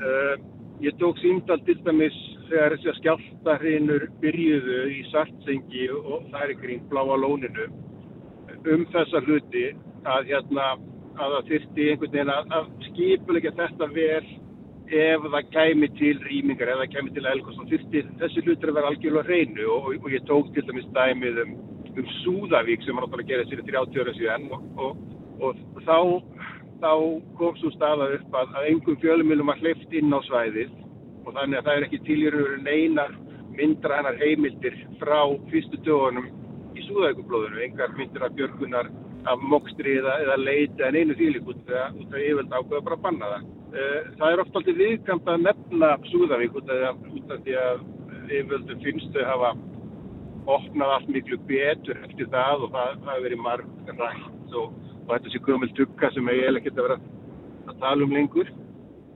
[0.00, 0.34] Uh,
[0.80, 2.16] ég tók símdal til dæmis
[2.48, 7.68] þegar þessi skjáltarinur byrjuðu í Sartsengi og er ykkur í bláa lóninu
[8.68, 9.64] um þessa hluti
[10.04, 10.68] að, hérna,
[11.16, 14.28] að það þurfti einhvern veginn að, að skipulegja þetta vel
[14.90, 18.78] ef það kæmi til rýmingar, ef það kæmi til elgos, þá þurfti þessi hlutir að
[18.78, 21.54] vera algjörlega hreinu og, og, og ég tók til dæmis dæmið um,
[21.94, 25.00] um Súðavík sem var náttúrulega að gera sér 30 ára síðan og,
[25.46, 25.98] og þá,
[26.82, 26.92] þá
[27.38, 30.74] kom svo staða upp að, að einhverjum fjölumilum var hleyft inn á svæðið
[31.24, 33.16] og þannig að það er ekki tiljurur neinar
[33.54, 35.20] myndra hennar heimildir frá
[35.52, 36.30] fyrstu dögunum
[36.80, 38.90] í súðavíkublóðinu, engar myndir af björgunar
[39.28, 43.32] af mokstri eða, eða leiti en einu þýlik út af yfirveld ákveða bara að banna
[43.32, 43.48] það.
[43.70, 47.02] Eh, það er oft alltaf viðkant að nefna Súðavík út af,
[47.44, 47.82] því að
[48.30, 49.52] yfirvöldum finnst þau hafa
[50.50, 54.72] opnað allt miklu betur eftir það og það hafi verið marg rætt og,
[55.04, 56.98] og þetta sé gömul tukka sem hef ekkert að vera
[57.70, 58.50] að tala um lengur.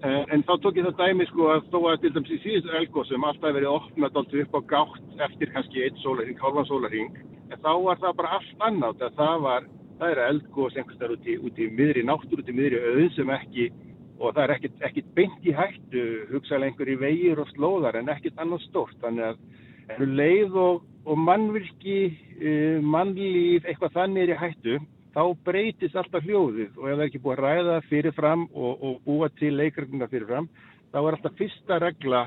[0.04, 2.72] Eh, en þá tók ég það dæmi sko að þó að til dæmis í síðustu
[2.76, 7.14] elgósum alltaf verið opnað alltaf upp á gátt eftir kannski eitt sólarhing, hálfan sólarhing
[7.48, 9.06] en þá var það bara allt annað.
[9.16, 9.68] Það var,
[10.02, 13.32] það er eldgós einhverstað út í, út í miðri náttúr, út í miðri auðn sem
[13.38, 13.70] ekki,
[14.18, 18.44] og það er ekkit, ekkit beint í hættu, hugsaðlega einhverju vegir og slóðar en ekkit
[18.44, 22.00] annað stort þannig að eru leið og, og mannvirki,
[22.42, 24.76] uh, mannlíf eitthvað þannig er í hættu
[25.14, 28.96] þá breytist alltaf hljóðið og ef það er ekki búið að ræða fyrirfram og, og
[29.06, 30.48] búa til leikrækninga fyrirfram
[30.90, 32.24] þá er alltaf fyrsta regla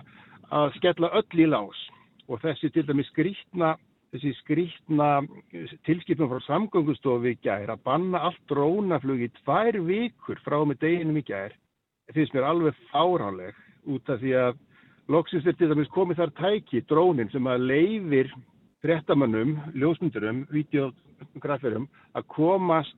[0.56, 1.84] að skella öll í lás.
[2.28, 3.76] Og þessi til dæmis skrítna
[4.14, 5.10] þessi skrítna
[5.88, 11.20] tilskipum frá samgöngustofi í gær að banna allt drónaflug í tvær vikur frá með deginum
[11.20, 11.56] í gær
[12.16, 13.58] finnst mér alveg fáránleg
[13.92, 14.62] út af því að
[15.12, 18.32] loksins er til dæmis komið þar tæki, drónin sem að leifir
[18.86, 22.98] frettamannum, ljósmyndurum, videograferum að komast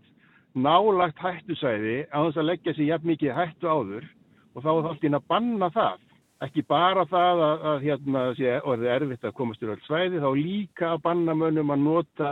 [0.57, 4.07] nálagt hættusæði á þess að leggja sér jafn mikið hættu áður
[4.55, 5.97] og þá er það alltaf inn að banna það.
[6.39, 10.29] Ekki bara það að, að hérna sé orðið erfitt að komast úr öll svæði þá
[10.39, 12.31] líka að banna mönnum að nota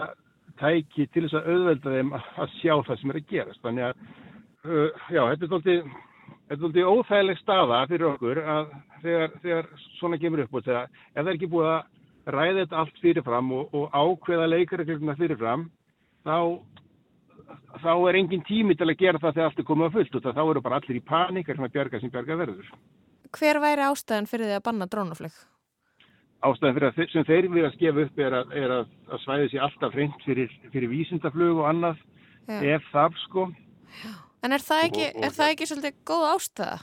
[0.58, 3.64] tæki til þess að auðvelda þeim að sjá það sem er að gerast.
[3.66, 4.06] Þannig að
[4.68, 5.76] uh, já, þetta
[6.48, 8.72] er doldið óþægileg staða fyrir okkur að
[9.04, 9.70] þegar, þegar
[10.00, 11.94] svona kemur upp og þegar ef það er ekki búið að
[12.28, 15.70] ræða þetta allt fyrirfram og, og ákveða leikaregluna fyrirfram
[16.28, 16.60] þá
[17.80, 20.30] þá er engin tími til að gera það þegar allt er komið að fullt og
[20.36, 22.72] þá eru bara allir í panik sem að bjarga sem bjarga verður
[23.36, 25.38] hver væri ástæðan fyrir því að banna drónaflög?
[26.48, 29.50] Ástæðan fyrir að sem þeir vilja að skefa upp er að, er að, að svæði
[29.52, 32.04] sér alltaf hreint fyrir, fyrir vísindaflög og annað
[32.48, 32.60] já.
[32.76, 33.48] ef það sko.
[34.04, 34.14] Já.
[34.46, 36.78] En er það ekki, og, og, er það ekki svolítið góð ástæða?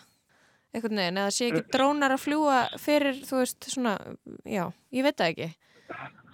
[0.75, 3.95] Eitthvað neðin, eða sé ekki drónar að fljúa fyrir, þú veist, svona,
[4.43, 5.51] já, ég veit það ekki.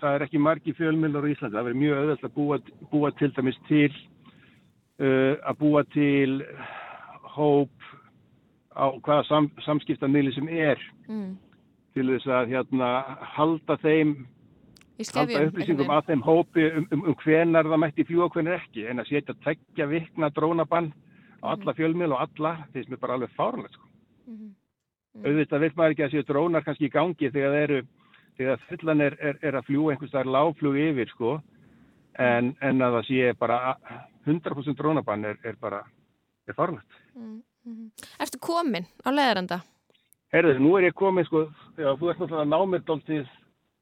[0.01, 2.59] Það er ekki margi fjölmjölar í Íslandi, það verður mjög öðvöld að búa,
[2.93, 3.91] búa til dæmis til,
[5.03, 6.38] uh, að búa til
[7.34, 7.91] hóp
[8.72, 11.32] á hvaða sam, samskiptamili sem er mm.
[11.97, 12.91] til þess að hérna
[13.34, 14.14] halda þeim
[15.01, 18.61] skefjum, halda upplýsingum að þeim hópi um, um, um hvenar það mætti fljúa og hvenar
[18.61, 20.93] ekki en að setja tveggja vikna drónabann
[21.43, 21.53] á mm.
[21.55, 23.89] alla fjölmil og alla þeir sem er bara alveg fárlega sko.
[24.31, 25.24] Mm -hmm.
[25.26, 27.81] auðvitað vil maður ekki að séu drónar kannski í gangi þegar það eru
[28.39, 31.41] þegar fullan er, er, er að fljúa einhvers þar láflug yfir sko
[32.18, 33.76] en, en að það sé bara
[34.26, 35.85] 100% drónabann er, er bara
[36.49, 37.43] er fárlegt mm.
[37.64, 37.91] Mm -hmm.
[38.20, 39.61] Erstu komin á leðaranda?
[40.33, 43.26] Herður, nú er ég komin sko, já, þú ert náttúrulega námiðdóltið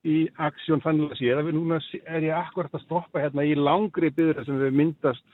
[0.04, 4.58] í Aksjón Fannlasi, eða núna er ég akkurat að stoppa hérna í langri byður sem
[4.58, 5.24] við myndast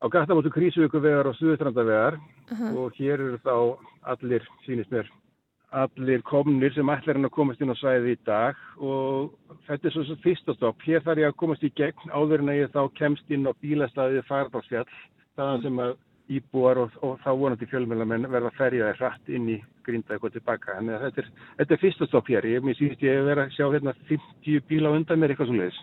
[0.00, 2.76] á Gattamóttu Krísuvíkuvegar og Suðustrandavegar uh -huh.
[2.78, 5.06] og hér eru þá allir, sínist mér,
[5.70, 9.32] allir komnir sem ætlar hann að komast inn á svæði í dag og
[9.68, 10.82] þetta er svo svo fyrstastopp.
[10.82, 13.52] Hér þarf ég að komast í gegn áður en að ég þá kemst inn á
[13.62, 14.88] bílastæðið Fardalsfjall,
[15.36, 15.96] þaðan sem að
[16.30, 20.76] íbúar og, og þá vonandi fjölmjölamenn verða ferjaði hratt inn í grindaði og tilbaka.
[20.78, 22.46] Þannig að þetta er, þetta er fyrsta stopp hér.
[22.46, 25.80] Ég síðust ég að vera að sjá hérna 50 bíla undan mér eitthvað svo leiðis.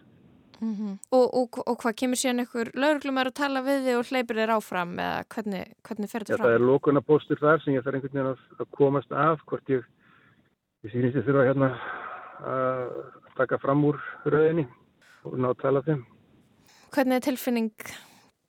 [0.60, 0.94] Mm -hmm.
[1.12, 4.54] og, og, og hvað kemur síðan einhver lauruglumar að tala við þig og hleypir þér
[4.58, 6.48] áfram eða hvernig, hvernig fer þetta fram?
[6.48, 9.86] Það er lókunarpostur þar sem ég þarf einhvern veginn að, að komast af hvort ég,
[10.84, 11.70] ég sýnist ég þurfa hérna
[12.42, 12.90] að
[13.38, 14.66] taka fram úr rauðinni
[15.24, 16.06] og ná að tala þeim.
[16.94, 17.72] Hvernig er tilfinning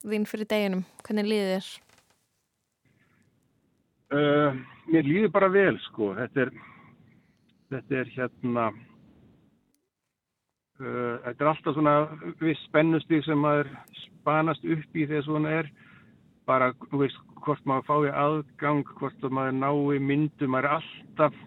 [0.07, 0.85] þín fyrir deginum?
[1.05, 1.71] Hvernig líður þér?
[4.09, 4.57] Uh,
[4.89, 6.53] mér líður bara vel sko, þetta er,
[7.75, 8.71] þetta er hérna,
[11.25, 11.95] þetta er alltaf svona
[12.41, 13.71] viss spennustíð sem maður
[14.05, 15.71] spanast upp í þegar svona er,
[16.49, 21.39] bara, þú veist, hvort maður fái aðgang, hvort maður nái myndu, maður er alltaf,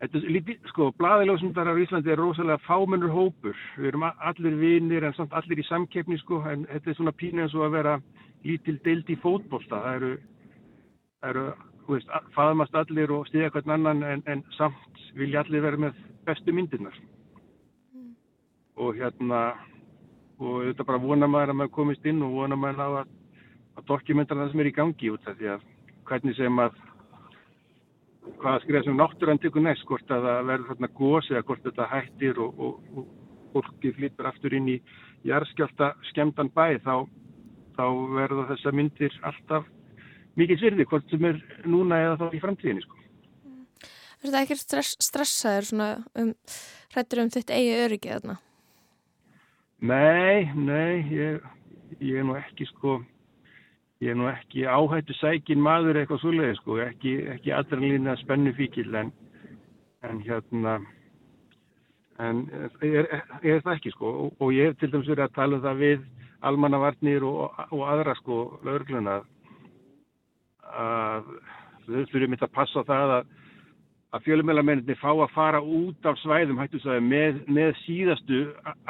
[0.00, 5.06] þetta er lítið, sko, blaðiljósundar á Íslandi er rosalega fámennur hópur, við erum allir vinir
[5.06, 7.96] en samt allir í samkeppni sko, en þetta er svona pínu eins og að vera
[8.46, 10.12] lítil deild í fótbolta, það eru,
[11.20, 11.46] það eru,
[11.86, 16.04] þú veist, faðmast allir og stiðja hvern annan en, en samt vilja allir vera með
[16.28, 16.96] bestu myndirnar.
[18.80, 18.86] Mm.
[18.86, 19.40] Og hérna,
[20.40, 23.10] og þetta bara vona maður að maður komist inn og vona maður að,
[23.76, 25.66] að dokumentara það sem er í gangi út af því að
[26.08, 26.78] hvernig sem að
[28.40, 31.88] hvaða skriða sem náttúrann tekur næst, hvort að það verður þarna gós eða hvort þetta
[31.90, 33.10] hættir og, og, og
[33.52, 34.78] fólki flyttur aftur inn í
[35.28, 37.04] jarðskjálta skemdan bæ, þá,
[37.76, 37.84] þá
[38.16, 39.68] verður þessa myndir alltaf
[40.40, 43.00] mikið svirði hvort sem er núna eða þá í framtíðinni sko.
[44.20, 46.32] Er þetta ekki stress, stressaður svona um
[46.94, 48.40] hrættur um þitt eigi öryggi þarna?
[49.80, 51.40] Nei, nei, ég,
[52.04, 52.98] ég er nú ekki sko,
[54.04, 58.92] ég er nú ekki áhættu sækin maður eitthvað svoleiði sko, ekki, ekki adrenalína spennu fíkil
[59.00, 59.12] en,
[60.04, 60.74] en hérna,
[62.20, 62.42] en
[62.84, 63.08] ég er,
[63.40, 65.64] ég er það ekki sko og, og ég hef til dæmis verið að tala um
[65.64, 66.04] það við
[66.50, 67.40] almannavarnir og,
[67.72, 69.16] og aðra sko lögurgluna
[70.76, 71.32] að
[71.86, 73.32] þau þurfum mitt að passa það að,
[74.10, 78.40] að fjölumélamenninni fá að fara út af svæðum sagði, með, með síðastu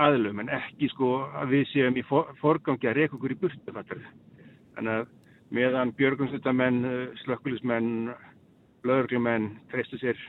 [0.01, 3.75] aðlum en ekki sko að við séum í for, forgangi að reyka okkur í burtu
[3.75, 5.09] þannig að
[5.51, 6.85] meðan björgumstutamenn,
[7.25, 8.13] slökkulismenn
[8.87, 10.21] lögurglumenn treystu sér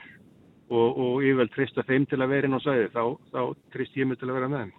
[0.68, 4.08] og, og vel treysta þeim til að vera inn á svæði þá, þá treyst ég
[4.08, 4.78] mig til að vera með þeim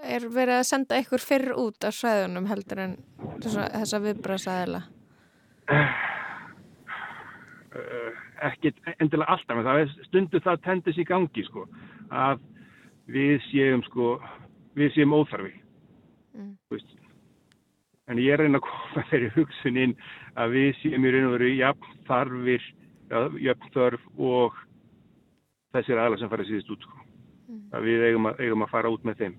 [0.00, 2.94] Er verið að senda ykkur fyrr út af svæðunum heldur en
[3.42, 4.84] þessa viðbrasaðila?
[5.68, 5.90] Uh,
[8.48, 11.66] ekki endilega alltaf en það er stundu það tendis í gangi sko
[12.10, 12.40] að
[13.10, 14.14] við séum sko
[14.78, 15.54] við séum óþarfi.
[16.30, 16.54] Mm.
[18.10, 19.96] en ég er reyna að koma þeirri hugsunin
[20.38, 22.66] að við séum í raun og veru jafn þarfir
[23.42, 24.58] jafn þarf og
[25.74, 27.04] þessir aðla sem fara síðust út sko.
[27.50, 27.62] Mm.
[27.74, 29.36] að við eigum að, eigum að fara út með þeim.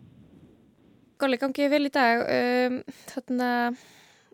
[1.21, 2.23] Góli, gangið vel í dag.
[2.35, 2.77] Um,
[3.11, 3.49] þarna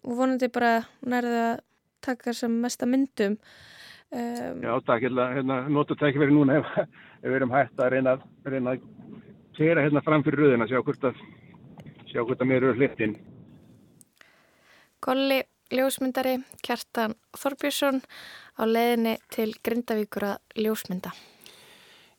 [0.08, 0.74] og vonandi bara
[1.06, 1.58] nærðu að
[2.06, 3.38] taka sem mesta myndum
[4.12, 6.72] um, Já, takk, hérna, hérna notur það ekki verið núna ef,
[7.22, 8.16] ef við erum hægt að reyna,
[8.48, 8.88] reyna að
[9.58, 11.22] kera hérna fram fyrir röðina, sjá hvort að
[12.08, 13.18] sjá hvort að mér eru hliptinn
[15.04, 15.42] Golli
[15.74, 18.02] ljósmyndari Kjartan Þorbjörnsson
[18.58, 21.12] á leðinni til Grindavíkur að ljósmynda.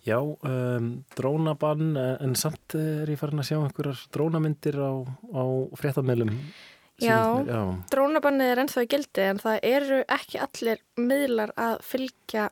[0.06, 5.44] Já, um, drónabann en samt er ég farin að sjá einhverjar drónamyndir á, á
[5.76, 6.30] fréttamælum
[6.98, 7.60] Já, já.
[7.92, 12.48] drónabannið er ennþá í gildi en það eru ekki allir miðlar að fylgja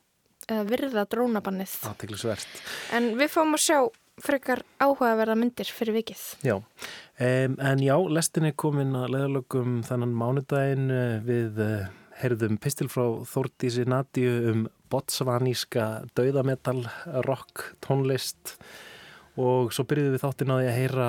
[0.47, 1.75] eða virða drónabannið.
[1.91, 2.61] Aðteglisvert.
[2.95, 3.79] En við fáum að sjá
[4.23, 6.23] frekar áhugaverða myndir fyrir vikið.
[6.47, 11.89] Já, um, en já, lestin er komin að leðalögum þannan mánudaginn eh, við uh,
[12.23, 16.87] heyrðum pistil frá Þórtísi Nadíu um botsvaníska dauðametal
[17.27, 18.96] rock tónlist og
[19.37, 21.09] svo byrjuðum við þáttinn á því að heyra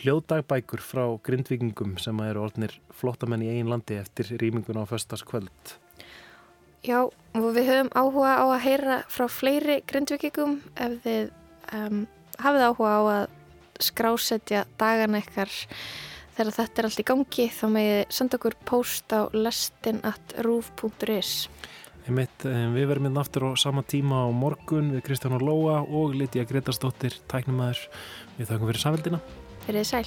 [0.00, 5.76] hljóðdagbækur frá grindvikingum sem eru orðnir flottamenn í einn landi eftir rýmingun á föstaskvöld.
[6.82, 11.30] Já, og við höfum áhuga á að heyra frá fleiri grindvikingum ef þið
[11.78, 12.00] um,
[12.42, 13.24] hafið áhuga á að
[13.82, 15.50] skrásetja dagan ekkar
[16.36, 21.32] þegar þetta er allt í gangi þá megið senda okkur post á lestin.ruf.is
[22.02, 25.78] Einmitt, við verðum inn hérna aftur á sama tíma á morgun við Kristján og Lóa
[25.86, 27.84] og Lítiða Gretarsdóttir, tæknumæður.
[28.40, 29.22] Við þakkum fyrir samveldina.
[29.68, 30.06] Fyrir sæl.